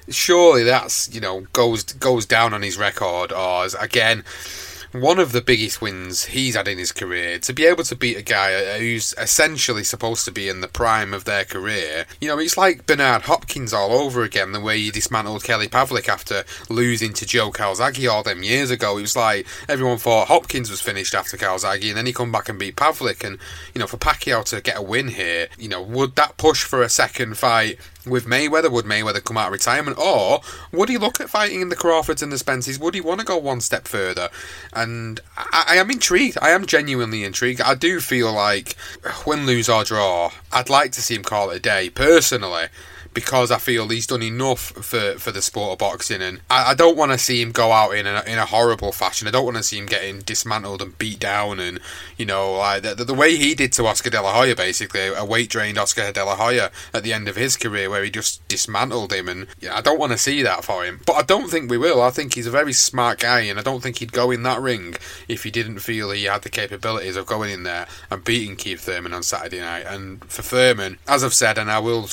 surely 0.10 0.64
that's 0.64 1.14
you 1.14 1.22
know 1.22 1.42
goes 1.54 1.84
goes 1.84 2.26
down 2.26 2.54
on 2.54 2.62
his 2.62 2.78
record 2.78 3.32
or 3.32 3.68
again 3.80 4.24
one 4.92 5.20
of 5.20 5.32
the 5.32 5.42
biggest 5.42 5.82
wins 5.82 6.26
he's 6.26 6.56
had 6.56 6.68
in 6.68 6.78
his 6.78 6.92
career 6.92 7.40
to 7.40 7.54
be 7.54 7.66
able 7.66 7.84
to 7.84 7.96
beat 7.96 8.18
a 8.18 8.22
guy 8.22 8.80
who's 8.80 9.14
essentially 9.18 9.84
supposed 9.84 10.26
to 10.26 10.32
be 10.32 10.48
in 10.48 10.62
the 10.62 10.68
prime 10.68 11.14
of 11.14 11.26
their 11.26 11.44
career. 11.44 12.06
You 12.22 12.30
know, 12.30 12.40
it's 12.40 12.58
like 12.58 12.86
Bernard 12.86 13.24
Hopkins 13.24 13.74
all 13.74 13.92
over 13.92 14.24
again, 14.24 14.54
the 14.54 14.62
way 14.62 14.80
he 14.80 14.92
dismantled 14.92 15.44
Kelly 15.44 15.68
Pavlik 15.68 16.08
after 16.08 16.44
losing 16.70 17.14
to 17.14 17.26
Joe 17.26 17.52
Calzaghe 17.52 18.10
all 18.10 18.24
them 18.24 18.44
years 18.44 18.72
ago. 18.72 18.98
It 18.98 19.02
was 19.02 19.16
like 19.16 19.46
everyone 19.68 19.98
thought 19.98 20.30
Hopkins 20.30 20.70
was 20.70 20.82
finished 20.82 21.14
after 21.14 21.38
Calzaghe, 21.38 21.90
and 21.90 21.98
then 21.98 22.06
he 22.06 22.14
come 22.14 22.32
back 22.32 22.50
and 22.50 22.60
beat 22.60 22.76
Pavlik. 22.76 23.24
And 23.26 23.40
you 23.74 23.80
know, 23.80 23.88
for 23.88 23.98
Pacquiao 23.98 24.46
to 24.46 24.62
get 24.62 24.78
a 24.78 24.82
win 24.82 25.10
here, 25.10 25.48
you 25.58 25.68
know, 25.68 25.82
would 25.82 26.16
that 26.16 26.38
push 26.38 26.64
for 26.64 26.82
a 26.82 26.90
second 26.90 27.38
fight 27.38 27.78
with 28.10 28.26
Mayweather? 28.26 28.72
Would 28.72 28.86
Mayweather 28.86 29.24
come 29.24 29.38
out 29.38 29.48
of 29.48 29.54
retirement, 29.54 29.98
or 29.98 30.42
would 30.72 30.90
he 30.90 30.98
look 30.98 31.20
at 31.20 31.30
fighting 31.30 31.62
in 31.62 31.70
the 31.70 31.76
Crawfords 31.76 32.22
and 32.22 32.32
the 32.32 32.38
Spencers? 32.38 32.80
Would 32.80 32.96
he 32.96 33.02
want 33.02 33.20
to 33.20 33.26
go 33.26 33.38
one 33.38 33.62
step 33.62 33.88
further? 33.88 34.30
And 34.74 35.20
I, 35.38 35.66
I, 35.70 35.76
am 35.78 35.92
intrigued. 35.92 36.38
I 36.42 36.52
am 36.52 36.66
genuinely 36.66 37.24
intrigued. 37.24 37.62
I 37.62 37.76
do 37.76 38.00
feel 38.00 38.32
like 38.34 38.76
win, 39.26 39.46
lose 39.46 39.70
or 39.70 39.84
draw, 39.84 40.32
I'd 40.52 40.70
like 40.70 40.92
to 40.94 41.02
see 41.02 41.16
him 41.16 41.24
call 41.24 41.50
it 41.52 41.58
a 41.58 41.60
day 41.60 41.90
personally 41.90 42.68
because 43.18 43.50
I 43.50 43.58
feel 43.58 43.88
he's 43.88 44.06
done 44.06 44.22
enough 44.22 44.60
for, 44.60 45.18
for 45.18 45.32
the 45.32 45.42
sport 45.42 45.72
of 45.72 45.80
boxing, 45.80 46.22
and 46.22 46.40
I, 46.52 46.70
I 46.70 46.74
don't 46.76 46.96
want 46.96 47.14
to 47.14 47.18
see 47.18 47.42
him 47.42 47.52
go 47.52 47.72
out 47.72 47.96
in 47.96 48.06
a, 48.06 48.22
in 48.28 48.38
a 48.38 48.46
horrible 48.46 48.92
fashion. 48.92 49.28
I 49.28 49.32
don't 49.32 49.44
want 49.44 49.58
to 49.58 49.64
see 49.64 49.80
him 49.80 49.88
getting 49.88 50.20
dismantled 50.20 50.84
and 50.84 50.96
beat 51.00 51.18
down, 51.18 51.60
and 51.60 51.80
you 52.16 52.28
know, 52.28 52.54
like 52.54 52.84
the, 52.84 52.94
the 52.94 53.16
way 53.16 53.36
he 53.36 53.56
did 53.56 53.74
to 53.74 53.88
Oscar 53.88 54.12
De 54.12 54.22
La 54.22 54.34
Hoya, 54.34 54.56
basically 54.56 55.08
a 55.08 55.26
weight 55.26 55.50
drained 55.50 55.80
Oscar 55.80 56.12
De 56.12 56.24
La 56.24 56.36
Hoya 56.36 56.70
at 56.94 57.02
the 57.02 57.12
end 57.12 57.28
of 57.28 57.36
his 57.36 57.58
career, 57.58 57.90
where 57.90 58.04
he 58.04 58.12
just 58.12 58.48
dismantled 58.48 59.12
him, 59.12 59.28
and 59.28 59.48
yeah, 59.60 59.76
I 59.76 59.82
don't 59.82 60.00
want 60.00 60.12
to 60.12 60.18
see 60.20 60.44
that 60.44 60.64
for 60.64 60.86
him. 60.86 61.02
But 61.08 61.14
I 61.14 61.24
don't 61.24 61.50
think 61.50 61.72
we 61.72 61.80
will. 61.80 62.04
I 62.04 62.12
think 62.12 62.36
he's 62.36 62.46
a 62.46 62.52
very 62.52 62.74
smart 62.74 63.18
guy, 63.22 63.40
and 63.40 63.58
I 63.58 63.64
don't 63.64 63.82
think 63.82 63.98
he'd 63.98 64.14
go 64.14 64.30
in 64.30 64.44
that 64.44 64.62
ring 64.62 64.94
if 65.28 65.44
he 65.44 65.50
didn't 65.50 65.80
feel 65.80 66.12
he 66.12 66.26
had 66.26 66.44
the 66.44 66.50
capabilities 66.50 67.16
of 67.16 67.26
going 67.26 67.50
in 67.50 67.64
there 67.64 67.88
and 68.12 68.24
beating 68.24 68.58
Keith 68.58 68.82
Thurman 68.82 69.16
on 69.16 69.24
Saturday 69.24 69.60
night. 69.60 69.88
And 69.88 70.24
for 70.26 70.44
Thurman, 70.44 71.00
as 71.08 71.24
I've 71.24 71.34
said, 71.34 71.58
and 71.58 71.72
I 71.72 71.80
will 71.80 72.08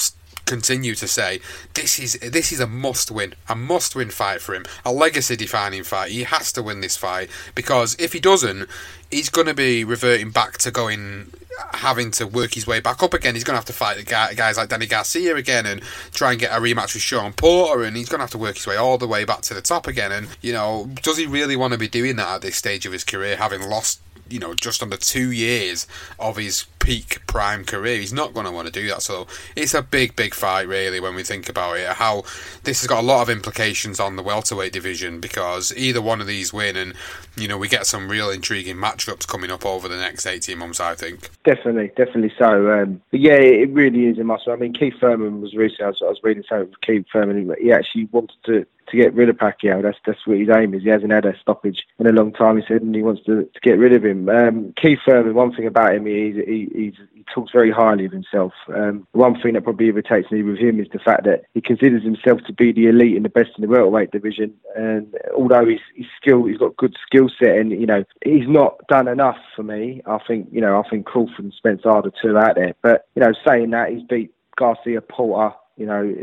continue 0.47 0.95
to 0.95 1.09
say 1.09 1.41
this 1.75 1.99
is 1.99 2.19
this 2.21 2.53
is 2.53 2.61
a 2.61 2.67
must 2.67 3.11
win, 3.11 3.35
a 3.49 3.55
must 3.55 3.97
win 3.97 4.11
fight 4.11 4.41
for 4.41 4.55
him, 4.55 4.65
a 4.85 4.93
legacy 4.93 5.37
defining 5.37 5.85
fight. 5.85 6.11
He 6.11 6.25
has 6.25 6.53
to 6.53 6.63
win 6.63 6.81
this 6.81 6.97
fight 6.97 7.31
because 7.55 7.97
if 7.99 8.13
he 8.13 8.21
doesn't, 8.21 8.69
he's 9.11 9.31
going 9.31 9.47
to 9.47 9.55
be 9.55 9.85
reverting 9.85 10.31
back 10.31 10.59
to 10.59 10.71
going 10.71 11.31
having 11.73 12.11
to 12.11 12.27
work 12.27 12.55
his 12.55 12.67
way 12.67 12.81
back 12.81 13.03
up 13.03 13.15
again. 13.15 13.35
He's 13.35 13.45
going 13.45 13.55
to 13.55 13.59
have 13.59 13.65
to 13.67 13.73
fight 13.73 13.97
the 13.97 14.03
guy, 14.03 14.35
guys 14.35 14.57
like 14.57 14.69
Danny 14.69 14.87
Garcia 14.87 15.37
again 15.37 15.67
and 15.67 15.83
try 16.13 16.33
and 16.33 16.41
get 16.41 16.51
a 16.51 16.61
rematch 16.61 16.95
with 16.95 17.03
Shawn 17.03 17.33
Porter, 17.33 17.85
and 17.85 17.97
he's 17.97 18.09
going 18.09 18.19
to 18.19 18.25
have 18.25 18.31
to 18.31 18.39
work 18.39 18.57
his 18.57 18.67
way 18.67 18.77
all 18.77 18.99
the 18.99 19.07
way 19.07 19.25
back 19.25 19.43
to 19.43 19.55
the 19.55 19.61
top 19.61 19.87
again. 19.87 20.13
And 20.13 20.29
you 20.43 20.53
know, 20.53 20.91
does 21.03 21.17
he 21.17 21.27
really 21.27 21.57
want 21.57 21.73
to 21.73 21.79
be 21.79 21.89
doing 21.89 22.17
that 22.17 22.29
at 22.29 22.43
this 22.43 22.57
stage 22.57 22.87
of 22.87 22.93
his 22.93 23.05
career, 23.05 23.37
having 23.37 23.63
lost 23.63 24.01
you 24.29 24.39
know 24.39 24.55
just 24.55 24.83
under 24.83 24.97
two 24.97 25.31
years 25.31 25.87
of 26.19 26.37
his 26.37 26.67
peak 26.85 27.27
prime 27.27 27.65
career. 27.65 27.99
He's 27.99 28.13
not 28.13 28.35
going 28.35 28.45
to 28.45 28.53
want 28.53 28.67
to 28.67 28.73
do 28.73 28.87
that. 28.89 29.01
So 29.01 29.27
it's 29.57 29.73
a 29.73 29.83
big, 29.83 30.15
big 30.17 30.35
fight, 30.35 30.69
really, 30.69 31.01
when 31.01 31.15
we 31.15 31.23
think 31.23 31.49
about 31.49 31.79
it. 31.79 31.89
How 31.89 32.25
this 32.65 32.83
has 32.83 32.87
got 32.87 33.03
a 33.03 33.07
lot 33.07 33.23
of 33.23 33.31
implications 33.31 33.99
on 33.99 34.17
the 34.17 34.23
welterweight 34.23 34.73
division 34.73 35.19
because 35.19 35.73
either 35.77 36.03
one 36.03 36.21
of 36.21 36.27
these 36.27 36.53
win, 36.53 36.77
and 36.77 36.95
you 37.37 37.49
know 37.49 37.57
we 37.57 37.69
get 37.69 37.87
some 37.87 38.09
real 38.09 38.31
intriguing 38.31 38.77
matchups 38.77 39.27
coming 39.27 39.51
up 39.51 39.65
over 39.65 39.89
the 39.89 39.97
next 39.97 40.27
eighteen 40.27 40.59
months. 40.59 40.79
I 40.79 40.95
think 40.95 41.31
definitely, 41.45 41.89
definitely 41.97 42.33
so. 42.39 42.71
Um, 42.71 43.01
but 43.11 43.21
yeah, 43.21 43.35
it 43.35 43.71
really 43.71 44.07
is 44.07 44.19
a 44.19 44.25
muscle. 44.25 44.53
I 44.53 44.57
mean, 44.57 44.75
Keith 44.75 44.95
Thurman 45.01 45.41
was 45.41 45.55
recently. 45.55 45.87
I 45.87 45.89
was, 45.89 46.03
I 46.03 46.09
was 46.09 46.21
reading 46.23 46.45
something 46.49 46.71
with 46.71 46.81
Keith 46.83 47.07
Thurman. 47.13 47.55
He 47.61 47.73
actually 47.73 48.09
wanted 48.13 48.37
to 48.45 48.67
to 48.89 48.97
get 48.97 49.15
rid 49.15 49.29
of 49.29 49.37
Pacquiao. 49.37 49.83
That's 49.83 49.99
that's 50.07 50.27
what 50.27 50.39
his 50.39 50.49
aim 50.49 50.75
is. 50.75 50.83
He 50.83 50.89
hasn't 50.89 51.13
had 51.13 51.25
a 51.25 51.39
stoppage 51.39 51.85
in 51.99 52.07
a 52.07 52.13
long 52.13 52.33
time. 52.33 52.57
He 52.57 52.65
said, 52.67 52.83
and 52.83 52.95
he 52.95 53.03
wants 53.03 53.23
to, 53.27 53.43
to 53.43 53.61
get 53.63 53.79
rid 53.79 53.93
of 53.93 54.05
him. 54.05 54.29
Um, 54.29 54.73
Keith 54.81 54.99
Thurman. 55.07 55.35
One 55.35 55.55
thing 55.55 55.67
about 55.67 55.95
him, 55.95 56.07
he's, 56.07 56.37
he, 56.37 56.69
he's, 56.75 56.95
he 57.15 57.25
talks 57.35 57.53
very 57.53 57.71
highly 57.71 58.07
of 58.07 58.13
himself. 58.13 58.53
Um, 58.75 59.07
one 59.13 59.41
thing 59.41 59.55
that 59.55 59.65
probably 59.65 59.87
irritates 59.87 60.31
me 60.31 60.43
with 60.43 60.59
him 60.59 60.81
is 60.81 60.89
the 60.93 60.99
fact 60.99 61.25
that 61.25 61.45
he 61.55 61.61
considers 61.61 62.03
himself 62.03 62.41
to 62.47 62.53
be 62.53 62.73
the 62.73 62.87
elite 62.87 63.17
and 63.17 63.25
the 63.25 63.31
best 63.31 63.51
in 63.57 63.63
the 63.63 63.69
welterweight 63.69 64.11
division. 64.11 64.55
And 64.77 65.15
although 65.37 65.67
he's, 65.67 65.81
he's 65.95 66.07
skill, 66.21 66.45
he's 66.45 66.59
got 66.59 66.77
good 66.77 66.97
skill 67.07 67.29
set, 67.39 67.57
and 67.57 67.71
you 67.71 67.87
know 67.87 68.05
he's 68.25 68.49
not 68.49 68.79
done 68.89 69.09
enough 69.09 69.39
for 69.57 69.63
me. 69.63 70.03
I 70.07 70.19
think 70.27 70.49
you 70.53 70.61
know 70.61 70.81
I 70.81 70.89
think 70.89 71.07
Crawford 71.07 71.45
and 71.45 71.55
Spence 71.55 71.83
are 71.85 72.03
the 72.03 72.13
two 72.23 72.37
out 72.37 72.57
there. 72.57 72.75
But 72.83 73.07
you 73.15 73.23
know, 73.23 73.33
saying 73.47 73.71
that 73.71 73.91
he's 73.91 74.03
beat 74.03 74.33
Garcia, 74.57 75.01
Porter, 75.01 75.55
you 75.77 75.87
know, 75.87 76.15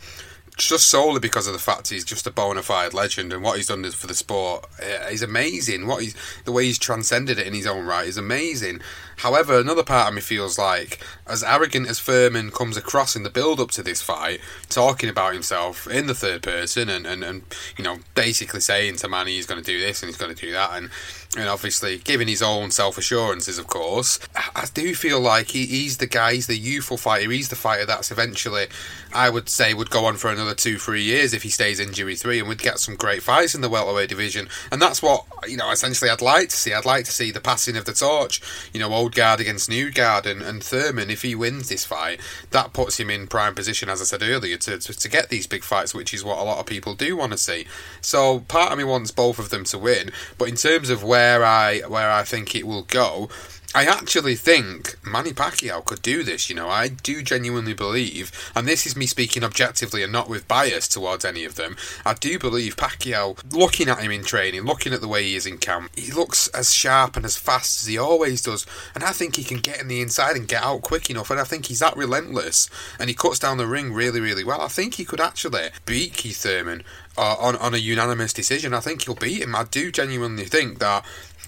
just 0.57 0.87
solely 0.87 1.19
because 1.19 1.47
of 1.47 1.53
the 1.53 1.59
fact 1.59 1.88
he's 1.88 2.05
just 2.05 2.27
a 2.27 2.31
bona 2.31 2.62
fide 2.62 2.95
legend 2.95 3.33
and 3.33 3.43
what 3.43 3.57
he's 3.57 3.67
done 3.67 3.85
for 3.90 4.07
the 4.07 4.14
sport 4.14 4.67
eh, 4.81 5.09
is 5.09 5.23
amazing. 5.23 5.87
What 5.87 6.03
he's 6.03 6.14
the 6.45 6.53
way 6.53 6.67
he's 6.67 6.79
transcended 6.79 7.38
it 7.38 7.47
in 7.47 7.55
his 7.55 7.67
own 7.67 7.85
right 7.85 8.07
is 8.07 8.17
amazing. 8.17 8.81
However, 9.19 9.59
another 9.59 9.83
part 9.83 10.09
of 10.09 10.14
me 10.14 10.21
feels 10.21 10.59
like, 10.59 11.01
as 11.27 11.43
arrogant 11.43 11.88
as 11.88 12.01
Thurman 12.01 12.51
comes 12.51 12.77
across 12.77 13.14
in 13.14 13.23
the 13.23 13.31
build 13.31 13.61
up 13.61 13.71
to 13.73 13.83
this 13.83 14.03
fight, 14.03 14.40
talking 14.69 15.09
about 15.09 15.35
himself 15.35 15.87
in 15.87 16.07
the 16.07 16.14
third 16.14 16.43
person 16.43 16.88
and, 16.88 17.07
and, 17.07 17.23
and 17.23 17.43
you 17.77 17.85
know, 17.85 17.99
basically 18.14 18.61
saying 18.61 18.97
to 18.97 19.09
Manny 19.09 19.33
he's 19.33 19.47
going 19.47 19.62
to 19.62 19.67
do 19.67 19.81
this 19.81 20.03
and 20.03 20.09
he's 20.09 20.17
going 20.17 20.35
to 20.35 20.40
do 20.40 20.53
that, 20.53 20.71
and, 20.75 20.90
and 21.37 21.49
obviously 21.49 21.99
given 21.99 22.29
his 22.29 22.42
own 22.42 22.70
self 22.70 22.99
assurances, 22.99 23.59
of 23.59 23.66
course, 23.66 24.18
I 24.35 24.66
do 24.73 24.94
feel 24.94 25.20
like 25.20 25.49
he, 25.51 25.66
he's 25.66 25.99
the 25.99 26.07
guy, 26.07 26.35
he's 26.35 26.47
the 26.47 26.57
youthful 26.57 26.97
fighter, 26.97 27.31
he's 27.31 27.49
the 27.49 27.57
fighter 27.57 27.87
that's 27.87 28.11
eventually, 28.11 28.66
I 29.12 29.31
would 29.31 29.49
say, 29.49 29.75
would 29.75 29.90
go 29.90 30.05
on 30.05 30.16
for 30.16 30.31
another 30.31 30.55
two, 30.55 30.79
three 30.79 31.03
years 31.03 31.35
if 31.35 31.42
he 31.42 31.49
stays 31.49 31.81
injury 31.81 32.16
free 32.16 32.38
and 32.38 32.49
would 32.49 32.59
get 32.62 32.79
some 32.79 32.97
great 32.97 33.23
fights 33.23 33.55
in 33.55 33.61
the 33.61 33.68
welterweight 33.68 34.09
division. 34.09 34.49
And 34.70 34.81
that's 34.81 35.03
what, 35.03 35.25
you 35.49 35.57
know, 35.57 35.70
essentially 35.70 36.11
I'd 36.11 36.23
like 36.23 36.49
to 36.51 36.57
see. 36.57 36.73
I'd 36.73 36.85
like 36.85 37.05
to 37.07 37.12
see 37.12 37.31
the 37.31 37.40
passing 37.40 37.77
of 37.77 37.85
the 37.85 37.92
torch, 37.92 38.40
you 38.73 38.81
know, 38.81 38.92
Old 38.92 39.14
Guard 39.14 39.40
against 39.40 39.68
New 39.68 39.90
Guard 39.90 40.27
and, 40.27 40.42
and 40.42 40.62
Thurman, 40.62 41.11
if 41.11 41.23
he 41.23 41.35
wins 41.35 41.68
this 41.68 41.85
fight, 41.85 42.20
that 42.51 42.73
puts 42.73 42.99
him 42.99 43.11
in 43.11 43.27
prime 43.27 43.55
position, 43.55 43.88
as 43.88 44.01
I 44.01 44.05
said 44.05 44.23
earlier, 44.23 44.57
to, 44.59 44.79
to, 44.79 44.92
to 44.92 45.09
get 45.09 45.31
these 45.31 45.47
big 45.47 45.64
fights, 45.64 45.94
which 45.94 46.14
is 46.14 46.25
what 46.25 46.38
a 46.38 46.44
lot 46.44 46.59
of 46.59 46.66
people 46.66 46.94
do 46.94 47.16
want 47.16 47.33
to 47.33 47.38
see. 47.38 47.66
So 48.01 48.40
part 48.40 48.73
of 48.73 48.79
me 48.79 48.85
wants 48.85 49.11
both 49.11 49.38
of 49.38 49.51
them 49.51 49.64
to 49.64 49.79
win, 49.79 50.11
but 50.38 50.49
in 50.49 50.57
terms 50.57 50.90
of 50.90 51.03
where 51.03 51.24
I 51.25 51.81
where 51.89 52.11
I 52.11 52.25
think 52.25 52.55
it 52.55 52.67
will 52.67 52.83
go, 52.83 53.31
I 53.77 53.87
actually 53.87 54.37
think 54.37 54.95
Manny 55.05 55.33
Pacquiao 55.33 55.85
could 55.85 56.01
do 56.01 56.23
this, 56.23 56.49
you 56.49 56.55
know. 56.55 56.69
I 56.69 56.87
do 56.87 57.25
genuinely 57.25 57.75
believe, 57.75 58.31
and 58.55 58.69
this 58.69 58.87
is 58.87 58.95
me 58.95 59.05
speaking 59.07 59.43
objectively 59.43 60.05
and 60.05 60.13
not 60.13 60.29
with 60.29 60.47
bias 60.47 60.87
towards 60.87 61.25
any 61.25 61.45
of 61.45 61.57
them. 61.57 61.77
I 62.07 62.15
do 62.15 62.39
believe 62.39 62.77
Pacquiao, 62.77 63.37
looking 63.53 63.89
at 63.89 63.99
him 63.99 64.13
in 64.13 64.23
training, 64.23 64.63
looking 64.63 64.93
at 64.93 65.01
the 65.01 65.09
way 65.09 65.25
he 65.25 65.35
is 65.35 65.45
in 65.45 65.59
camp, 65.59 65.91
he 65.97 66.13
looks 66.13 66.47
as 66.49 66.73
sharp 66.73 67.17
and 67.17 67.25
as 67.25 67.37
fast 67.37 67.83
as 67.83 67.89
he 67.89 67.99
always 67.99 68.43
does. 68.43 68.65
And 68.95 69.03
I 69.03 69.11
think 69.11 69.35
he 69.35 69.43
can 69.43 69.59
get 69.59 69.81
in 69.81 69.89
the 69.89 70.01
inside 70.01 70.37
and 70.37 70.47
get 70.47 70.63
out 70.63 70.83
quick 70.83 71.11
enough. 71.11 71.33
And 71.33 71.41
I 71.41 71.45
think 71.45 71.67
he's 71.67 71.81
that 71.81 71.97
relentless. 71.97 72.71
And 73.01 73.09
he 73.09 73.15
cuts 73.17 73.41
down 73.41 73.59
the 73.59 73.67
ring 73.67 73.93
really, 73.93 74.21
really 74.21 74.45
well. 74.45 74.61
I 74.61 74.69
think 74.69 74.95
he 74.95 75.05
could 75.05 75.21
actually 75.21 75.71
beat 75.85 76.13
Keith 76.13 76.37
Thurman 76.37 76.85
uh, 77.16 77.37
on, 77.38 77.57
on 77.57 77.74
a 77.74 77.79
unanimous 77.79 78.33
decision. 78.33 78.74
I 78.74 78.81
think 78.81 79.05
he'll 79.05 79.14
beat 79.14 79.42
him. 79.42 79.55
I 79.55 79.64
do 79.64 79.90
genuinely 79.92 80.44
think 80.44 80.79
that 80.79 81.05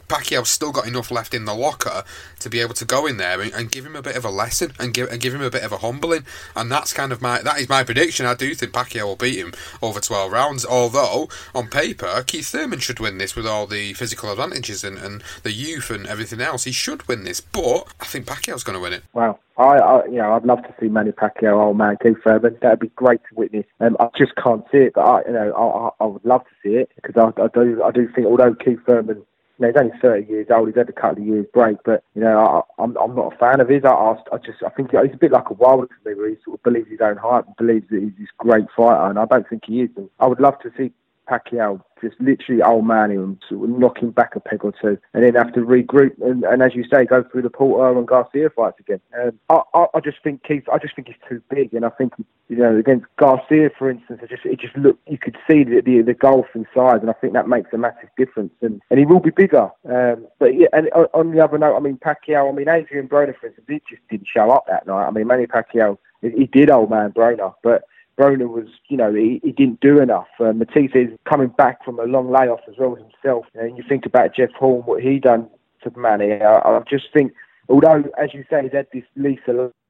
Pacquiao's 0.09 0.49
still 0.49 0.73
got 0.73 0.87
enough 0.87 1.11
left 1.11 1.35
in 1.35 1.45
the 1.45 1.55
locker 1.55 2.05
to 2.41 2.51
be 2.51 2.61
able 2.61 2.75
to 2.75 2.85
go 2.85 3.07
in 3.07 3.17
there 3.17 3.41
and, 3.41 3.53
and, 3.53 3.71
give 3.71 3.85
him 3.85 3.97
a 3.97 4.03
bit 4.03 4.17
of 4.17 4.25
a 4.25 4.31
lesson 4.31 4.73
and 4.79 4.95
give 4.95 5.11
and 5.11 5.21
give 5.21 5.35
him 5.35 5.43
a 5.43 5.51
bit 5.51 5.65
of 5.65 5.73
a 5.73 5.79
humbling. 5.79 6.25
And 6.55 6.71
that's 6.71 6.93
kind 6.93 7.13
of 7.13 7.21
my 7.21 7.43
that 7.43 7.59
is 7.59 7.69
my 7.69 7.83
prediction. 7.85 8.27
I 8.27 8.35
do 8.35 8.55
think 8.55 8.73
Pacquiao 8.73 9.05
will 9.05 9.17
beat 9.17 9.39
him 9.39 9.53
over 9.83 10.01
twelve 10.01 10.33
rounds. 10.33 10.65
Although 10.65 11.29
on 11.55 11.69
paper, 11.69 12.23
Keith 12.27 12.47
Thurman 12.47 12.79
should 12.79 13.01
win 13.01 13.19
this 13.19 13.35
with 13.35 13.47
all 13.47 13.67
the 13.67 13.93
physical 13.95 14.31
advantages 14.31 14.85
and, 14.85 14.99
and 14.99 15.23
the 15.43 15.53
youth 15.53 15.91
and 15.91 16.07
everything 16.07 16.41
else. 16.41 16.65
He 16.65 16.73
should 16.73 17.07
win 17.09 17.25
this, 17.25 17.41
but 17.41 17.87
I 18.01 18.05
think 18.05 18.27
Pacquiao's 18.27 18.65
going 18.65 18.77
to 18.77 18.83
win 18.83 18.93
it. 18.93 19.03
Wow. 19.13 19.39
I, 19.59 19.79
I, 19.79 20.05
you 20.07 20.17
know, 20.17 20.35
I'd 20.35 20.45
love 20.45 20.63
to 20.65 20.75
see 20.79 20.89
Manny 20.89 21.13
Pacquiao, 21.13 21.55
old 21.55 21.79
man 21.79 21.97
Keith 22.03 22.19
Thurman. 22.23 22.59
That'd 22.61 22.81
be 22.81 22.89
great 22.89 23.21
to 23.29 23.35
witness. 23.35 23.65
Um, 23.81 23.97
I 23.99 24.09
just 24.17 24.37
can't 24.37 24.65
see 24.71 24.79
it, 24.79 24.93
but 24.95 25.01
I, 25.01 25.23
you 25.27 25.33
know, 25.33 25.53
I, 25.53 26.05
I, 26.05 26.05
I 26.05 26.07
would 26.07 26.25
love 26.25 26.43
to 26.43 26.51
see 26.63 26.77
it 26.77 26.91
because 26.95 27.17
I, 27.17 27.43
I 27.43 27.49
do, 27.49 27.83
I 27.83 27.91
do 27.91 28.07
think 28.15 28.27
although 28.27 28.55
Keith 28.55 28.81
Thurman 28.87 29.25
you 29.59 29.67
know, 29.67 29.73
he's 29.73 29.81
only 29.81 29.99
30 30.01 30.31
years 30.31 30.47
old. 30.51 30.69
He's 30.69 30.77
had 30.77 30.89
a 30.89 30.93
couple 30.93 31.23
of 31.23 31.29
years 31.29 31.47
break, 31.53 31.79
but 31.85 32.05
you 32.15 32.23
know, 32.23 32.39
I, 32.39 32.83
I'm 32.83 32.97
I'm 32.97 33.15
not 33.15 33.35
a 33.35 33.37
fan 33.39 33.61
of 33.61 33.69
his. 33.69 33.85
I, 33.85 33.91
I 33.91 34.39
just 34.45 34.63
I 34.65 34.71
think 34.71 34.91
he's 34.91 35.15
a 35.15 35.17
bit 35.17 35.33
like 35.33 35.51
a 35.51 35.55
wild 35.55 35.89
to 35.89 36.09
me, 36.09 36.15
where 36.15 36.29
he 36.29 36.37
sort 36.45 36.59
of 36.59 36.63
believes 36.63 36.91
his 36.91 37.01
own 37.01 37.17
hype 37.17 37.47
and 37.47 37.57
believes 37.57 37.89
that 37.91 38.01
he's 38.01 38.13
this 38.19 38.29
great 38.39 38.67
fighter, 38.77 39.09
and 39.09 39.19
I 39.19 39.25
don't 39.25 39.49
think 39.49 39.65
he 39.67 39.83
is. 39.83 39.91
And 39.97 40.11
I 40.21 40.27
would 40.27 40.41
love 40.41 40.59
to 40.61 40.71
see 40.77 40.93
Pacquiao 41.29 41.83
just 42.01 42.21
literally 42.21 42.63
old 42.63 42.87
man 42.87 43.11
him, 43.11 43.39
sort 43.49 43.69
of 43.69 43.79
knock 43.79 43.99
back 44.15 44.37
a 44.37 44.41
peg 44.41 44.65
or 44.65 44.73
two, 44.73 44.99
and 45.15 45.25
then 45.25 45.35
have 45.35 45.53
to 45.55 45.61
regroup 45.61 46.13
and, 46.23 46.45
and 46.45 46.63
as 46.63 46.75
you 46.75 46.85
say, 46.91 47.05
go 47.05 47.23
through 47.23 47.43
the 47.43 47.51
Porter 47.51 47.99
and 47.99 48.07
Garcia 48.07 48.51
fights 48.51 48.79
again. 48.81 49.01
Um, 49.19 49.39
I, 49.49 49.61
I, 49.75 49.87
I 49.95 50.01
just 50.01 50.19
think 50.23 50.43
Keith, 50.45 50.65
I 50.73 50.79
just 50.79 50.95
think 50.95 51.09
he's 51.09 51.17
too 51.29 51.43
big, 51.51 51.75
and 51.75 51.85
I 51.85 51.91
think 51.91 52.13
you 52.49 52.57
know 52.57 52.77
against 52.77 53.07
Garcia, 53.19 53.71
for 53.79 53.91
instance, 53.91 54.21
it 54.23 54.31
just 54.31 54.45
it 54.45 54.61
just 54.61 54.77
looked 54.77 55.07
you 55.09 55.19
could 55.19 55.37
see 55.49 55.65
the 55.65 55.81
the, 55.81 56.03
the 56.03 56.15
gulf 56.15 56.47
in 56.55 56.67
size, 56.75 56.99
and 57.01 57.11
I 57.11 57.15
think 57.15 57.33
that 57.33 57.49
makes 57.49 57.73
a 57.73 57.79
massive 57.79 58.09
difference, 58.17 58.53
and, 58.61 58.81
and 58.91 58.99
he 58.99 59.07
will 59.07 59.21
be 59.21 59.31
bigger. 59.31 59.71
Um, 59.89 60.27
but 60.39 60.55
yeah, 60.55 60.69
and 60.73 60.91
on, 60.91 61.07
on 61.15 61.33
the 61.33 61.43
other 61.43 61.59
note, 61.59 61.77
I 61.77 61.81
mean 61.81 61.99
Pacquiao, 61.99 62.49
I 62.51 62.53
mean 62.53 62.69
Adrian 62.69 63.09
Broner, 63.09 63.37
for 63.39 63.47
instance, 63.47 63.67
he 63.69 63.81
just 63.89 64.07
didn't 64.11 64.29
show 64.33 64.51
up 64.51 64.67
that 64.69 64.87
night. 64.87 65.07
I 65.07 65.11
mean 65.11 65.27
Manny 65.27 65.47
Pacquiao, 65.47 65.99
he, 66.21 66.31
he 66.31 66.47
did 66.47 66.71
old 66.71 66.91
man 66.91 67.13
Broner, 67.13 67.55
but 67.63 67.85
Broner 68.19 68.49
was, 68.49 68.67
you 68.89 68.97
know, 68.97 69.13
he, 69.13 69.41
he 69.43 69.53
didn't 69.53 69.81
do 69.81 70.01
enough. 70.01 70.29
Uh, 70.41 70.53
Matthysse 70.53 70.95
is 70.95 71.11
coming 71.29 71.49
back 71.49 71.85
from 71.85 71.99
a 71.99 72.05
long 72.05 72.31
layoff 72.31 72.61
as 72.69 72.75
well 72.79 72.95
himself. 72.95 73.47
And 73.55 73.77
you 73.77 73.85
think 73.89 74.07
about 74.07 74.35
Jeff 74.35 74.51
Horn, 74.59 74.83
what 74.83 75.03
he 75.03 75.19
done 75.19 75.49
to 75.83 75.93
Manny. 75.99 76.33
I, 76.33 76.59
I 76.59 76.81
just 76.89 77.07
think, 77.13 77.33
although, 77.69 78.05
as 78.19 78.33
you 78.33 78.45
say, 78.49 78.63
he's 78.63 78.73
had 78.73 78.89
this 78.93 79.05
lease 79.17 79.41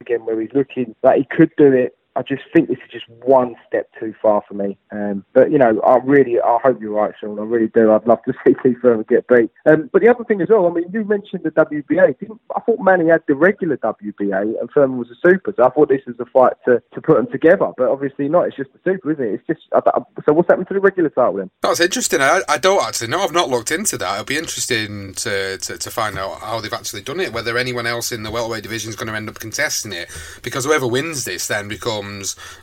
again 0.01 0.25
where 0.25 0.39
he's 0.39 0.51
looking 0.53 0.95
like 1.03 1.17
he 1.17 1.23
could 1.25 1.51
do 1.57 1.71
it 1.71 1.96
I 2.17 2.23
just 2.23 2.41
think 2.51 2.67
this 2.67 2.79
is 2.79 2.91
just 2.91 3.07
one 3.09 3.55
step 3.67 3.91
too 3.99 4.15
far 4.19 4.41
for 4.47 4.55
me. 4.55 4.75
Um, 4.91 5.23
but 5.33 5.51
you 5.51 5.59
know, 5.59 5.79
I 5.81 5.97
really, 6.03 6.41
I 6.41 6.57
hope 6.63 6.81
you're 6.81 6.91
right, 6.91 7.13
Sean. 7.19 7.37
I 7.37 7.43
really 7.43 7.67
do. 7.67 7.91
I'd 7.91 8.07
love 8.07 8.23
to 8.23 8.33
see 8.45 8.55
Keith 8.63 8.77
Thurman 8.81 9.05
get 9.07 9.27
beat. 9.27 9.51
Um, 9.69 9.89
but 9.93 10.01
the 10.01 10.09
other 10.09 10.23
thing 10.23 10.41
as 10.41 10.49
well, 10.49 10.65
I 10.65 10.71
mean, 10.71 10.85
you 10.91 11.03
mentioned 11.03 11.43
the 11.43 11.51
WBA. 11.51 12.17
Didn't, 12.19 12.41
I 12.55 12.59
thought 12.61 12.79
Manny 12.79 13.09
had 13.09 13.21
the 13.27 13.35
regular 13.35 13.77
WBA 13.77 14.59
and 14.59 14.69
Thurman 14.73 14.97
was 14.97 15.09
a 15.11 15.29
super. 15.29 15.53
So 15.55 15.63
I 15.63 15.69
thought 15.69 15.89
this 15.89 16.01
was 16.07 16.15
a 16.19 16.25
fight 16.25 16.53
to, 16.65 16.81
to 16.95 17.01
put 17.01 17.17
them 17.17 17.27
together. 17.31 17.71
But 17.77 17.89
obviously 17.89 18.27
not. 18.29 18.47
It's 18.47 18.57
just 18.57 18.71
the 18.73 18.79
super, 18.83 19.11
isn't 19.11 19.23
it? 19.23 19.33
It's 19.35 19.47
just. 19.47 19.61
I, 19.73 19.81
I, 19.85 20.01
so 20.25 20.33
what's 20.33 20.49
happened 20.49 20.69
to 20.69 20.73
the 20.73 20.79
regular 20.79 21.09
title 21.09 21.33
then? 21.33 21.51
That's 21.61 21.79
interesting. 21.79 22.21
I, 22.21 22.41
I 22.49 22.57
don't 22.57 22.83
actually 22.83 23.09
know. 23.09 23.21
I've 23.21 23.31
not 23.31 23.49
looked 23.49 23.69
into 23.69 23.95
that. 23.99 24.13
It'll 24.13 24.25
be 24.25 24.37
interesting 24.37 25.13
to, 25.15 25.59
to, 25.59 25.77
to 25.77 25.91
find 25.91 26.17
out 26.17 26.39
how 26.39 26.61
they've 26.61 26.73
actually 26.73 27.01
done 27.01 27.19
it. 27.19 27.31
Whether 27.31 27.59
anyone 27.59 27.85
else 27.85 28.11
in 28.11 28.23
the 28.23 28.31
welterweight 28.31 28.63
division 28.63 28.89
is 28.89 28.95
going 28.95 29.07
to 29.07 29.15
end 29.15 29.29
up 29.29 29.39
contesting 29.39 29.93
it, 29.93 30.09
because 30.41 30.65
whoever 30.65 30.87
wins 30.87 31.25
this 31.25 31.45
then 31.47 31.67
becomes. 31.67 32.06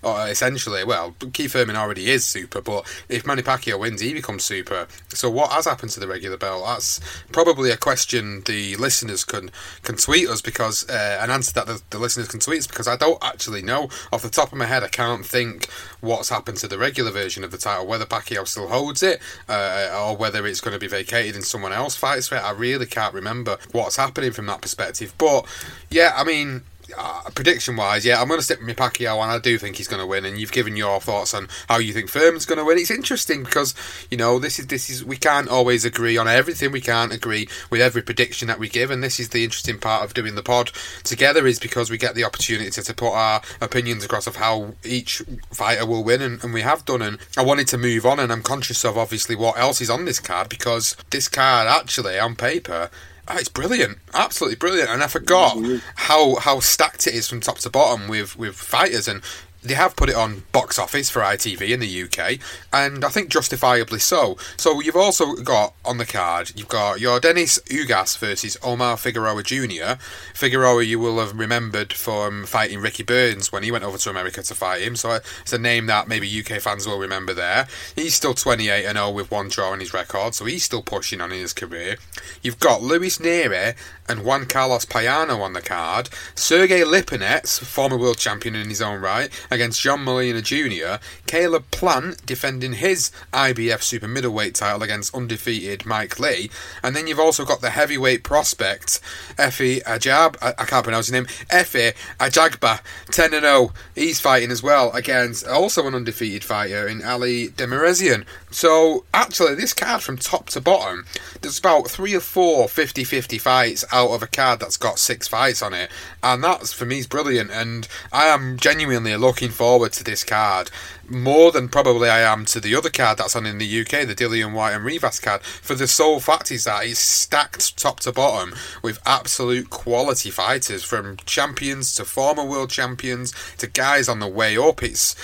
Uh, 0.02 0.26
essentially, 0.28 0.84
well, 0.84 1.14
Keith 1.32 1.52
Thurman 1.52 1.76
already 1.76 2.10
is 2.10 2.24
super, 2.24 2.60
but 2.60 2.84
if 3.08 3.26
Manny 3.26 3.42
Pacquiao 3.42 3.78
wins, 3.78 4.00
he 4.00 4.14
becomes 4.14 4.44
super. 4.44 4.86
So 5.08 5.30
what 5.30 5.52
has 5.52 5.66
happened 5.66 5.90
to 5.92 6.00
the 6.00 6.08
regular 6.08 6.36
belt? 6.36 6.64
That's 6.66 7.00
probably 7.32 7.70
a 7.70 7.76
question 7.76 8.42
the 8.46 8.76
listeners 8.76 9.24
can 9.24 9.50
can 9.82 9.96
tweet 9.96 10.28
us 10.28 10.40
because 10.40 10.88
uh, 10.88 11.18
an 11.20 11.30
answer 11.30 11.52
that 11.54 11.66
the, 11.66 11.82
the, 11.90 11.98
listeners 11.98 12.28
can 12.28 12.40
tweet 12.40 12.60
us 12.60 12.66
because 12.66 12.88
I 12.88 12.96
don't 12.96 13.22
actually 13.22 13.62
know 13.62 13.88
off 14.12 14.22
the 14.22 14.30
top 14.30 14.52
of 14.52 14.58
my 14.58 14.66
head. 14.66 14.82
I 14.82 14.88
can't 14.88 15.24
think 15.24 15.68
what's 16.00 16.28
happened 16.28 16.58
to 16.58 16.68
the 16.68 16.78
regular 16.78 17.10
version 17.10 17.44
of 17.44 17.50
the 17.50 17.58
title, 17.58 17.86
whether 17.86 18.06
Pacquiao 18.06 18.46
still 18.46 18.68
holds 18.68 19.02
it 19.02 19.20
uh, 19.48 19.90
or 19.94 20.16
whether 20.16 20.46
it's 20.46 20.60
going 20.60 20.74
to 20.74 20.80
be 20.80 20.88
vacated 20.88 21.34
and 21.34 21.44
someone 21.44 21.72
else 21.72 21.96
fights 21.96 22.28
for 22.28 22.36
it. 22.36 22.44
I 22.44 22.50
really 22.50 22.86
can't 22.86 23.14
remember 23.14 23.58
what's 23.72 23.96
happening 23.96 24.32
from 24.32 24.46
that 24.46 24.60
perspective. 24.60 25.14
But 25.18 25.46
yeah, 25.90 26.12
I 26.16 26.24
mean 26.24 26.62
uh, 26.96 27.30
prediction 27.34 27.76
wise, 27.76 28.04
yeah, 28.04 28.20
I'm 28.20 28.28
going 28.28 28.38
to 28.38 28.44
stick 28.44 28.58
with 28.58 28.68
my 28.68 28.74
Pacquiao, 28.74 29.22
and 29.22 29.30
I 29.30 29.38
do 29.38 29.58
think 29.58 29.76
he's 29.76 29.88
going 29.88 30.00
to 30.00 30.06
win. 30.06 30.24
And 30.24 30.38
you've 30.38 30.52
given 30.52 30.76
your 30.76 31.00
thoughts 31.00 31.34
on 31.34 31.48
how 31.68 31.78
you 31.78 31.92
think 31.92 32.10
Thurman's 32.10 32.46
going 32.46 32.58
to 32.58 32.64
win. 32.64 32.78
It's 32.78 32.90
interesting 32.90 33.44
because 33.44 33.74
you 34.10 34.16
know 34.16 34.38
this 34.38 34.58
is 34.58 34.66
this 34.68 34.90
is 34.90 35.04
we 35.04 35.16
can't 35.16 35.48
always 35.48 35.84
agree 35.84 36.16
on 36.16 36.28
everything. 36.28 36.72
We 36.72 36.80
can't 36.80 37.12
agree 37.12 37.48
with 37.70 37.80
every 37.80 38.02
prediction 38.02 38.48
that 38.48 38.58
we 38.58 38.68
give, 38.68 38.90
and 38.90 39.02
this 39.02 39.18
is 39.20 39.30
the 39.30 39.44
interesting 39.44 39.78
part 39.78 40.04
of 40.04 40.14
doing 40.14 40.34
the 40.34 40.42
pod 40.42 40.70
together 41.02 41.46
is 41.46 41.58
because 41.58 41.90
we 41.90 41.98
get 41.98 42.14
the 42.14 42.24
opportunity 42.24 42.70
to, 42.70 42.82
to 42.82 42.94
put 42.94 43.12
our 43.12 43.42
opinions 43.60 44.04
across 44.04 44.26
of 44.26 44.36
how 44.36 44.74
each 44.84 45.22
fighter 45.52 45.86
will 45.86 46.04
win, 46.04 46.22
and, 46.22 46.42
and 46.44 46.54
we 46.54 46.62
have 46.62 46.84
done. 46.84 47.02
And 47.02 47.18
I 47.36 47.42
wanted 47.42 47.68
to 47.68 47.78
move 47.78 48.06
on, 48.06 48.20
and 48.20 48.32
I'm 48.32 48.42
conscious 48.42 48.84
of 48.84 48.96
obviously 48.98 49.36
what 49.36 49.58
else 49.58 49.80
is 49.80 49.90
on 49.90 50.04
this 50.04 50.20
card 50.20 50.48
because 50.48 50.96
this 51.10 51.28
card 51.28 51.66
actually 51.68 52.18
on 52.18 52.36
paper 52.36 52.90
Oh, 53.26 53.38
it's 53.38 53.48
brilliant, 53.48 53.98
absolutely 54.12 54.56
brilliant, 54.56 54.90
and 54.90 55.02
I 55.02 55.06
forgot 55.06 55.56
mm-hmm. 55.56 55.78
how 55.94 56.36
how 56.36 56.60
stacked 56.60 57.06
it 57.06 57.14
is 57.14 57.28
from 57.28 57.40
top 57.40 57.58
to 57.58 57.70
bottom 57.70 58.08
with 58.08 58.36
with 58.36 58.54
fighters. 58.54 59.08
And 59.08 59.22
they 59.64 59.74
have 59.74 59.96
put 59.96 60.10
it 60.10 60.14
on 60.14 60.44
box 60.52 60.78
office 60.78 61.08
for 61.10 61.20
ITV 61.20 61.70
in 61.70 61.80
the 61.80 62.02
UK, 62.02 62.38
and 62.72 63.04
I 63.04 63.08
think 63.08 63.30
justifiably 63.30 63.98
so. 63.98 64.36
So 64.56 64.80
you've 64.80 64.96
also 64.96 65.34
got 65.36 65.74
on 65.84 65.98
the 65.98 66.06
card, 66.06 66.52
you've 66.54 66.68
got 66.68 67.00
your 67.00 67.18
Dennis 67.18 67.58
Ugas 67.66 68.18
versus 68.18 68.56
Omar 68.62 68.96
Figueroa 68.96 69.42
Jr. 69.42 69.98
Figueroa, 70.34 70.82
you 70.84 70.98
will 70.98 71.18
have 71.18 71.38
remembered 71.38 71.92
from 71.92 72.44
fighting 72.44 72.80
Ricky 72.80 73.02
Burns 73.02 73.50
when 73.50 73.62
he 73.62 73.70
went 73.70 73.84
over 73.84 73.98
to 73.98 74.10
America 74.10 74.42
to 74.42 74.54
fight 74.54 74.82
him. 74.82 74.96
So 74.96 75.20
it's 75.40 75.52
a 75.52 75.58
name 75.58 75.86
that 75.86 76.08
maybe 76.08 76.28
UK 76.40 76.60
fans 76.60 76.86
will 76.86 76.98
remember 76.98 77.32
there. 77.32 77.66
He's 77.96 78.14
still 78.14 78.34
28 78.34 78.84
and 78.84 78.98
0 78.98 79.10
with 79.10 79.30
one 79.30 79.48
draw 79.48 79.72
in 79.72 79.80
his 79.80 79.94
record, 79.94 80.34
so 80.34 80.44
he's 80.44 80.64
still 80.64 80.82
pushing 80.82 81.20
on 81.20 81.32
in 81.32 81.38
his 81.38 81.52
career. 81.52 81.96
You've 82.42 82.58
got 82.58 82.82
Luis 82.82 83.18
Nery 83.18 83.76
and 84.08 84.24
Juan 84.24 84.46
Carlos 84.46 84.84
Payano 84.84 85.40
on 85.40 85.54
the 85.54 85.62
card. 85.62 86.10
Sergey 86.34 86.80
Lipinets, 86.80 87.58
former 87.58 87.96
world 87.96 88.18
champion 88.18 88.54
in 88.54 88.68
his 88.68 88.82
own 88.82 89.00
right, 89.00 89.30
against 89.54 89.80
John 89.80 90.04
Molina 90.04 90.42
Jr. 90.42 90.96
Caleb 91.26 91.70
Plant 91.70 92.26
defending 92.26 92.74
his 92.74 93.10
IBF 93.32 93.82
super 93.82 94.08
middleweight 94.08 94.54
title 94.54 94.82
against 94.82 95.14
undefeated 95.14 95.86
Mike 95.86 96.18
Lee. 96.18 96.50
And 96.82 96.94
then 96.94 97.06
you've 97.06 97.20
also 97.20 97.44
got 97.44 97.60
the 97.60 97.70
heavyweight 97.70 98.22
prospect, 98.24 99.00
Effie 99.38 99.80
Ajab, 99.80 100.36
I, 100.42 100.50
I 100.58 100.64
can't 100.64 100.84
pronounce 100.84 101.06
his 101.06 101.12
name, 101.12 101.26
Efe 101.48 101.94
Ajagba, 102.18 102.80
10 103.10 103.30
0. 103.30 103.72
He's 103.94 104.20
fighting 104.20 104.50
as 104.50 104.62
well 104.62 104.90
against 104.92 105.46
also 105.46 105.86
an 105.86 105.94
undefeated 105.94 106.44
fighter 106.44 106.86
in 106.86 107.02
Ali 107.02 107.48
Demirezen. 107.48 108.24
So 108.50 109.04
actually, 109.14 109.54
this 109.54 109.72
card 109.72 110.02
from 110.02 110.16
top 110.16 110.46
to 110.50 110.60
bottom, 110.60 111.06
there's 111.40 111.58
about 111.58 111.88
three 111.88 112.14
or 112.14 112.20
four 112.20 112.68
50 112.68 113.04
50 113.04 113.38
fights 113.38 113.84
out 113.92 114.10
of 114.10 114.22
a 114.22 114.26
card 114.26 114.60
that's 114.60 114.76
got 114.76 114.98
six 114.98 115.28
fights 115.28 115.62
on 115.62 115.72
it. 115.72 115.90
And 116.22 116.42
that's, 116.42 116.72
for 116.72 116.84
me, 116.84 116.98
is 116.98 117.06
brilliant. 117.06 117.50
And 117.50 117.86
I 118.12 118.26
am 118.26 118.56
genuinely 118.56 119.12
looking 119.44 119.54
forward 119.54 119.92
to 119.92 120.02
this 120.02 120.24
card 120.24 120.70
more 121.06 121.52
than 121.52 121.68
probably 121.68 122.08
I 122.08 122.20
am 122.20 122.46
to 122.46 122.60
the 122.60 122.74
other 122.74 122.88
card 122.88 123.18
that's 123.18 123.36
on 123.36 123.44
in 123.44 123.58
the 123.58 123.80
UK, 123.80 124.06
the 124.06 124.14
Dillian 124.14 124.54
Whyte 124.54 124.72
and 124.72 124.82
Rivas 124.82 125.20
card, 125.20 125.42
for 125.42 125.74
the 125.74 125.86
sole 125.86 126.18
fact 126.18 126.50
is 126.50 126.64
that 126.64 126.86
it's 126.86 126.98
stacked 126.98 127.76
top 127.76 128.00
to 128.00 128.12
bottom 128.12 128.54
with 128.82 128.98
absolute 129.04 129.68
quality 129.68 130.30
fighters 130.30 130.82
from 130.82 131.18
champions 131.26 131.94
to 131.96 132.06
former 132.06 132.42
world 132.42 132.70
champions 132.70 133.34
to 133.58 133.66
guys 133.66 134.08
on 134.08 134.20
the 134.20 134.26
way 134.26 134.56
up. 134.56 134.82
It's 134.82 135.14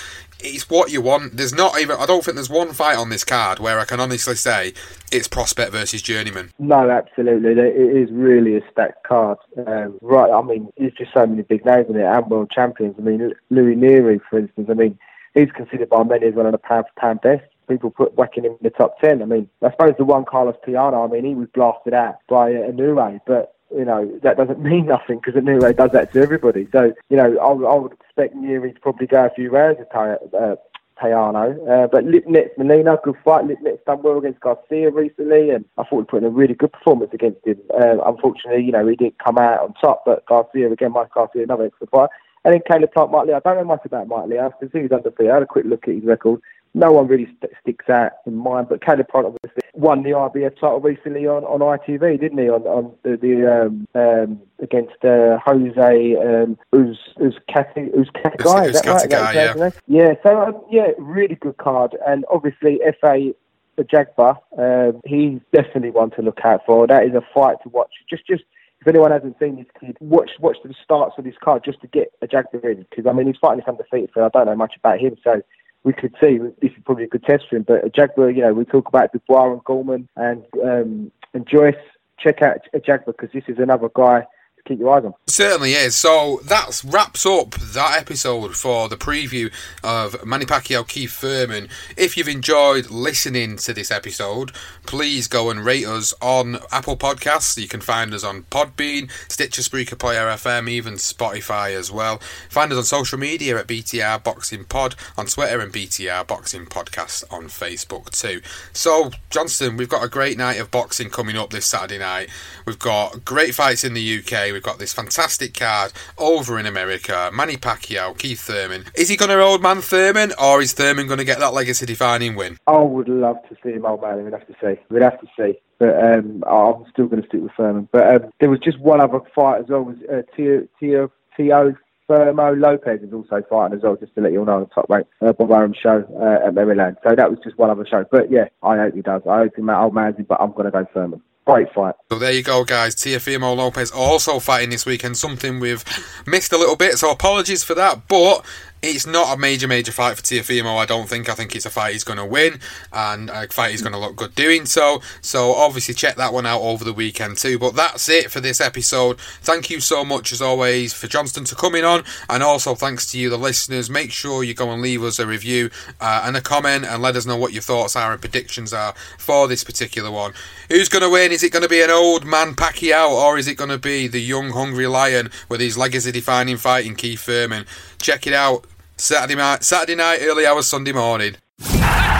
it's 0.42 0.68
what 0.68 0.90
you 0.90 1.00
want. 1.00 1.36
There's 1.36 1.54
not 1.54 1.80
even. 1.80 1.96
I 1.96 2.06
don't 2.06 2.24
think 2.24 2.34
there's 2.34 2.50
one 2.50 2.72
fight 2.72 2.96
on 2.96 3.08
this 3.08 3.24
card 3.24 3.58
where 3.58 3.78
I 3.78 3.84
can 3.84 4.00
honestly 4.00 4.36
say 4.36 4.74
it's 5.12 5.28
prospect 5.28 5.72
versus 5.72 6.02
journeyman. 6.02 6.50
No, 6.58 6.90
absolutely. 6.90 7.50
It 7.52 7.96
is 7.96 8.10
really 8.10 8.56
a 8.56 8.60
stacked 8.70 9.04
card. 9.04 9.38
Um, 9.66 9.98
right. 10.02 10.30
I 10.30 10.42
mean, 10.42 10.72
there's 10.76 10.92
just 10.94 11.12
so 11.12 11.26
many 11.26 11.42
big 11.42 11.64
names 11.64 11.88
in 11.88 11.96
it 11.96 12.04
and 12.04 12.26
world 12.26 12.50
champions. 12.50 12.96
I 12.98 13.02
mean, 13.02 13.32
Luis 13.50 13.76
Nery, 13.76 14.20
for 14.28 14.38
instance. 14.38 14.68
I 14.70 14.74
mean, 14.74 14.98
he's 15.34 15.50
considered 15.52 15.88
by 15.88 16.02
many 16.02 16.26
as 16.26 16.34
one 16.34 16.46
of 16.46 16.52
the 16.52 16.58
pound 16.58 16.86
for 16.86 17.00
pound 17.00 17.20
best. 17.20 17.44
People 17.68 17.90
put 17.90 18.14
whacking 18.14 18.44
him 18.44 18.52
in 18.52 18.58
the 18.62 18.70
top 18.70 18.98
ten. 19.00 19.22
I 19.22 19.26
mean, 19.26 19.48
I 19.62 19.70
suppose 19.70 19.94
the 19.96 20.04
Juan 20.04 20.24
Carlos 20.24 20.56
Payano. 20.66 21.08
I 21.08 21.12
mean, 21.12 21.24
he 21.24 21.34
was 21.34 21.48
blasted 21.54 21.94
out 21.94 22.16
by 22.28 22.50
Inoue, 22.50 23.20
but 23.26 23.54
you 23.74 23.84
know, 23.84 24.18
that 24.22 24.36
doesn't 24.36 24.60
mean 24.62 24.86
nothing 24.86 25.20
because 25.24 25.40
Inoue 25.40 25.76
does 25.76 25.90
that 25.92 26.12
to 26.12 26.20
everybody. 26.20 26.68
So, 26.72 26.92
you 27.08 27.16
know, 27.16 27.36
I, 27.38 27.72
I 27.72 27.78
would 27.78 27.92
expect 27.92 28.36
Nery 28.36 28.74
to 28.74 28.80
probably 28.80 29.06
go 29.06 29.26
a 29.26 29.30
few 29.30 29.50
rounds 29.50 29.78
with 29.78 30.34
uh. 30.34 30.56
Uh, 31.02 31.86
but 31.86 32.04
Lipinets 32.04 32.58
Molina, 32.58 32.98
good 33.02 33.16
fight. 33.24 33.46
Lipinets 33.46 33.82
done 33.86 34.02
well 34.02 34.18
against 34.18 34.40
Garcia 34.40 34.90
recently, 34.90 35.48
and 35.48 35.64
I 35.78 35.84
thought 35.84 36.00
he 36.00 36.04
put 36.04 36.18
in 36.18 36.24
a 36.24 36.30
really 36.30 36.52
good 36.52 36.72
performance 36.72 37.10
against 37.14 37.46
him. 37.46 37.58
Uh, 37.72 37.96
unfortunately, 38.04 38.64
you 38.64 38.72
know, 38.72 38.86
he 38.86 38.96
didn't 38.96 39.18
come 39.18 39.38
out 39.38 39.60
on 39.60 39.72
top, 39.80 40.02
but 40.04 40.26
Garcia, 40.26 40.70
again, 40.70 40.92
Mike 40.92 41.14
Garcia, 41.14 41.44
another 41.44 41.64
excellent 41.66 41.90
fight. 41.90 42.10
And 42.44 42.54
then 42.54 42.60
Caleb 42.66 42.92
Plant, 42.92 43.12
Mike 43.12 43.26
Lee. 43.26 43.32
I 43.32 43.40
don't 43.40 43.56
know 43.56 43.64
much 43.64 43.84
about 43.84 44.08
Mike 44.08 44.28
Lee. 44.28 44.38
I 44.38 44.50
can 44.58 44.70
see 44.70 44.82
he's 44.82 44.92
undefeated. 44.92 45.30
I 45.30 45.34
had 45.34 45.42
a 45.42 45.46
quick 45.46 45.64
look 45.64 45.88
at 45.88 45.94
his 45.94 46.04
record 46.04 46.40
no 46.74 46.92
one 46.92 47.08
really 47.08 47.26
st- 47.26 47.52
sticks 47.60 47.88
out 47.88 48.12
in 48.26 48.36
mind. 48.36 48.68
But 48.68 48.84
Caleb 48.84 49.08
Plant 49.08 49.26
obviously 49.26 49.62
won 49.74 50.02
the 50.02 50.10
IBF 50.10 50.54
title 50.54 50.80
recently 50.80 51.26
on, 51.26 51.44
on 51.44 51.60
ITV, 51.60 52.20
didn't 52.20 52.38
he? 52.38 52.48
On, 52.48 52.62
on 52.62 52.92
the, 53.02 53.16
the 53.16 53.66
um, 53.66 53.88
um, 53.94 54.40
against 54.60 55.04
uh, 55.04 55.38
Jose 55.44 56.16
um, 56.16 56.58
who's 56.70 56.98
who's 57.18 57.38
Cathy 57.48 57.90
who's 57.94 58.10
Cathy 58.10 58.36
guy, 58.38 58.66
is 58.66 58.80
that 58.80 58.86
right? 58.86 59.10
Guy, 59.10 59.32
yeah. 59.32 59.70
yeah. 59.86 60.14
So 60.22 60.40
um, 60.40 60.62
yeah, 60.70 60.88
really 60.98 61.34
good 61.34 61.56
card, 61.56 61.96
and 62.06 62.24
obviously 62.30 62.80
Efe 62.86 63.34
Ajagba, 63.78 64.36
um, 64.58 65.00
he's 65.04 65.40
definitely 65.52 65.90
one 65.90 66.10
to 66.10 66.22
look 66.22 66.40
out 66.44 66.64
for. 66.66 66.86
That 66.86 67.04
is 67.04 67.14
a 67.14 67.22
fight 67.34 67.56
to 67.62 67.68
watch. 67.70 67.90
Just 68.08 68.26
just 68.26 68.44
if 68.80 68.88
anyone 68.88 69.10
hasn't 69.10 69.38
seen 69.38 69.56
this 69.56 69.66
kid, 69.78 69.96
watch 70.00 70.30
watch 70.38 70.56
the 70.64 70.74
starts 70.82 71.16
of 71.18 71.24
this 71.24 71.34
card 71.42 71.64
just 71.64 71.80
to 71.80 71.86
get 71.88 72.12
Ajagba 72.22 72.64
in 72.64 72.86
because 72.88 73.06
I 73.06 73.12
mean 73.12 73.26
he's 73.26 73.36
fighting 73.36 73.58
this 73.58 73.68
undefeated, 73.68 74.10
so 74.14 74.24
I 74.24 74.28
don't 74.28 74.46
know 74.46 74.56
much 74.56 74.74
about 74.76 75.00
him. 75.00 75.16
So 75.22 75.42
we 75.84 75.92
could 75.92 76.14
see 76.20 76.38
this 76.38 76.72
is 76.72 76.82
probably 76.84 77.04
a 77.04 77.08
good 77.08 77.24
test 77.24 77.44
for 77.48 77.56
him. 77.56 77.64
But 77.66 77.94
Jaguar, 77.94 78.30
you 78.30 78.42
know, 78.42 78.52
we 78.52 78.64
talk 78.64 78.88
about 78.88 79.12
Dubois 79.12 79.52
and 79.52 79.64
Gorman 79.64 80.08
and 80.16 80.44
um, 80.62 81.12
and 81.34 81.46
Joyce. 81.46 81.74
Check 82.18 82.42
out 82.42 82.58
Jaguar 82.74 83.14
because 83.18 83.30
this 83.32 83.44
is 83.48 83.58
another 83.58 83.88
guy 83.94 84.26
keep 84.66 84.78
your 84.78 84.96
eyes 84.96 85.04
on. 85.04 85.14
Certainly 85.26 85.72
is. 85.72 85.96
So 85.96 86.40
that 86.44 86.82
wraps 86.84 87.26
up 87.26 87.52
that 87.52 87.98
episode 87.98 88.56
for 88.56 88.88
the 88.88 88.96
preview 88.96 89.52
of 89.82 90.24
Manny 90.24 90.44
Pacquiao 90.44 90.86
Keith 90.86 91.12
Thurman. 91.12 91.68
If 91.96 92.16
you've 92.16 92.28
enjoyed 92.28 92.90
listening 92.90 93.56
to 93.58 93.72
this 93.72 93.90
episode, 93.90 94.52
please 94.86 95.28
go 95.28 95.50
and 95.50 95.64
rate 95.64 95.86
us 95.86 96.14
on 96.20 96.58
Apple 96.72 96.96
Podcasts. 96.96 97.60
You 97.60 97.68
can 97.68 97.80
find 97.80 98.12
us 98.14 98.24
on 98.24 98.44
Podbean, 98.44 99.10
Stitcher, 99.28 99.62
Spreaker, 99.62 99.98
Player 99.98 100.26
FM, 100.26 100.68
even 100.68 100.94
Spotify 100.94 101.76
as 101.76 101.90
well. 101.90 102.20
Find 102.48 102.72
us 102.72 102.78
on 102.78 102.84
social 102.84 103.18
media 103.18 103.58
at 103.58 103.66
BTR 103.66 104.22
Boxing 104.22 104.64
Pod 104.64 104.94
on 105.16 105.26
Twitter 105.26 105.60
and 105.60 105.72
BTR 105.72 106.26
Boxing 106.26 106.66
Podcast 106.66 107.24
on 107.30 107.44
Facebook 107.44 108.10
too. 108.10 108.40
So, 108.72 109.10
Johnston, 109.30 109.76
we've 109.76 109.88
got 109.88 110.04
a 110.04 110.08
great 110.08 110.38
night 110.38 110.60
of 110.60 110.70
boxing 110.70 111.10
coming 111.10 111.36
up 111.36 111.50
this 111.50 111.66
Saturday 111.66 111.98
night. 111.98 112.28
We've 112.66 112.78
got 112.78 113.24
great 113.24 113.54
fights 113.54 113.84
in 113.84 113.94
the 113.94 114.18
UK. 114.18 114.52
We've 114.52 114.59
got 114.62 114.78
this 114.78 114.92
fantastic 114.92 115.54
card 115.54 115.92
over 116.18 116.58
in 116.58 116.66
America. 116.66 117.30
Manny 117.32 117.56
Pacquiao, 117.56 118.16
Keith 118.16 118.40
Thurman. 118.40 118.84
Is 118.94 119.08
he 119.08 119.16
going 119.16 119.30
to 119.30 119.40
old 119.40 119.62
man 119.62 119.80
Thurman, 119.80 120.32
or 120.40 120.60
is 120.60 120.72
Thurman 120.72 121.06
going 121.06 121.18
to 121.18 121.24
get 121.24 121.38
that 121.40 121.54
legacy 121.54 121.86
defining 121.86 122.36
win? 122.36 122.56
I 122.66 122.78
would 122.78 123.08
love 123.08 123.36
to 123.48 123.56
see 123.62 123.72
him 123.72 123.86
old 123.86 124.02
man. 124.02 124.24
We'd 124.24 124.32
have 124.32 124.46
to 124.46 124.56
see. 124.60 124.80
We'd 124.90 125.02
have 125.02 125.20
to 125.20 125.26
see. 125.38 125.58
But 125.78 125.96
um, 126.02 126.44
I'm 126.46 126.84
still 126.92 127.06
going 127.06 127.22
to 127.22 127.28
stick 127.28 127.40
with 127.40 127.52
Thurman. 127.56 127.88
But 127.90 128.14
um, 128.14 128.30
there 128.40 128.50
was 128.50 128.60
just 128.60 128.78
one 128.80 129.00
other 129.00 129.20
fight 129.34 129.62
as 129.62 129.68
well. 129.68 129.82
Was 129.82 129.96
uh, 130.12 130.22
Tio 130.36 130.68
Tio 130.78 131.10
Tio 131.36 131.74
Fermo 132.10 132.60
Lopez 132.60 133.02
is 133.02 133.12
also 133.12 133.40
fighting 133.48 133.78
as 133.78 133.84
well, 133.84 133.94
just 133.94 134.14
to 134.16 134.20
let 134.20 134.32
you 134.32 134.40
all 134.40 134.44
know 134.44 134.56
on 134.56 134.60
the 134.62 134.66
top 134.66 134.90
rank 134.90 135.06
uh, 135.20 135.32
Bob 135.32 135.52
Arum 135.52 135.72
show 135.72 136.04
uh, 136.20 136.48
at 136.48 136.54
Maryland. 136.54 136.96
So 137.04 137.14
that 137.14 137.30
was 137.30 137.38
just 137.44 137.56
one 137.56 137.70
other 137.70 137.86
show. 137.86 138.04
But 138.10 138.32
yeah, 138.32 138.48
I 138.64 138.76
hope 138.76 138.94
he 138.94 139.00
does. 139.00 139.22
I 139.30 139.38
hope 139.38 139.52
he 139.54 139.62
old 139.62 139.94
man's 139.94 140.16
but 140.28 140.40
I'm 140.40 140.50
going 140.50 140.64
to 140.64 140.72
go 140.72 140.84
Thurman. 140.92 141.22
Great 141.50 141.72
fight. 141.74 141.94
So 142.10 142.18
there 142.18 142.32
you 142.32 142.42
go, 142.42 142.64
guys. 142.64 142.94
Teofimo 142.94 143.56
Lopez 143.56 143.90
also 143.90 144.38
fighting 144.38 144.70
this 144.70 144.86
weekend, 144.86 145.16
something 145.16 145.58
we've 145.58 145.84
missed 146.26 146.52
a 146.52 146.58
little 146.58 146.76
bit, 146.76 146.96
so 146.98 147.10
apologies 147.10 147.64
for 147.64 147.74
that. 147.74 148.06
But 148.06 148.44
it's 148.82 149.06
not 149.06 149.36
a 149.36 149.38
major, 149.38 149.68
major 149.68 149.92
fight 149.92 150.16
for 150.16 150.22
Teofimo, 150.22 150.76
I 150.76 150.86
don't 150.86 151.08
think. 151.08 151.28
I 151.28 151.34
think 151.34 151.54
it's 151.54 151.66
a 151.66 151.70
fight 151.70 151.92
he's 151.92 152.04
going 152.04 152.18
to 152.18 152.24
win 152.24 152.60
and 152.92 153.28
a 153.28 153.46
fight 153.48 153.72
he's 153.72 153.82
going 153.82 153.92
to 153.92 153.98
look 153.98 154.16
good 154.16 154.34
doing 154.34 154.64
so. 154.64 155.02
So 155.20 155.52
obviously 155.52 155.94
check 155.94 156.16
that 156.16 156.32
one 156.32 156.46
out 156.46 156.62
over 156.62 156.82
the 156.84 156.92
weekend 156.92 157.36
too. 157.36 157.58
But 157.58 157.76
that's 157.76 158.08
it 158.08 158.30
for 158.30 158.40
this 158.40 158.60
episode. 158.60 159.20
Thank 159.42 159.68
you 159.68 159.80
so 159.80 160.04
much 160.04 160.32
as 160.32 160.40
always 160.40 160.94
for 160.94 161.08
Johnston 161.08 161.44
to 161.44 161.54
coming 161.54 161.84
on 161.84 162.04
and 162.30 162.42
also 162.42 162.74
thanks 162.74 163.10
to 163.12 163.18
you, 163.18 163.28
the 163.28 163.36
listeners. 163.36 163.90
Make 163.90 164.12
sure 164.12 164.42
you 164.42 164.54
go 164.54 164.70
and 164.70 164.80
leave 164.80 165.02
us 165.02 165.18
a 165.18 165.26
review 165.26 165.70
uh, 166.00 166.22
and 166.24 166.36
a 166.36 166.40
comment 166.40 166.86
and 166.86 167.02
let 167.02 167.16
us 167.16 167.26
know 167.26 167.36
what 167.36 167.52
your 167.52 167.62
thoughts 167.62 167.96
are 167.96 168.12
and 168.12 168.20
predictions 168.20 168.72
are 168.72 168.94
for 169.18 169.46
this 169.46 169.62
particular 169.62 170.10
one. 170.10 170.32
Who's 170.70 170.88
going 170.88 171.02
to 171.02 171.10
win? 171.10 171.32
Is 171.32 171.42
it 171.42 171.52
going 171.52 171.62
to 171.62 171.68
be 171.68 171.82
an 171.82 171.90
old 171.90 172.24
man 172.24 172.54
Pacquiao 172.54 173.10
or 173.10 173.36
is 173.36 173.46
it 173.46 173.56
going 173.56 173.70
to 173.70 173.78
be 173.78 174.06
the 174.06 174.20
young, 174.20 174.50
hungry 174.50 174.86
lion 174.86 175.30
with 175.50 175.60
his 175.60 175.76
legacy 175.76 176.12
defining 176.12 176.56
fight 176.56 176.86
in 176.86 176.94
Keith 176.94 177.20
Thurman? 177.20 177.66
Check 177.98 178.26
it 178.26 178.32
out. 178.32 178.69
Saturday 179.00 179.34
night, 179.34 179.64
Saturday 179.64 179.94
night, 179.94 180.18
early 180.22 180.46
hours, 180.46 180.66
Sunday 180.66 180.92
morning. 180.92 181.36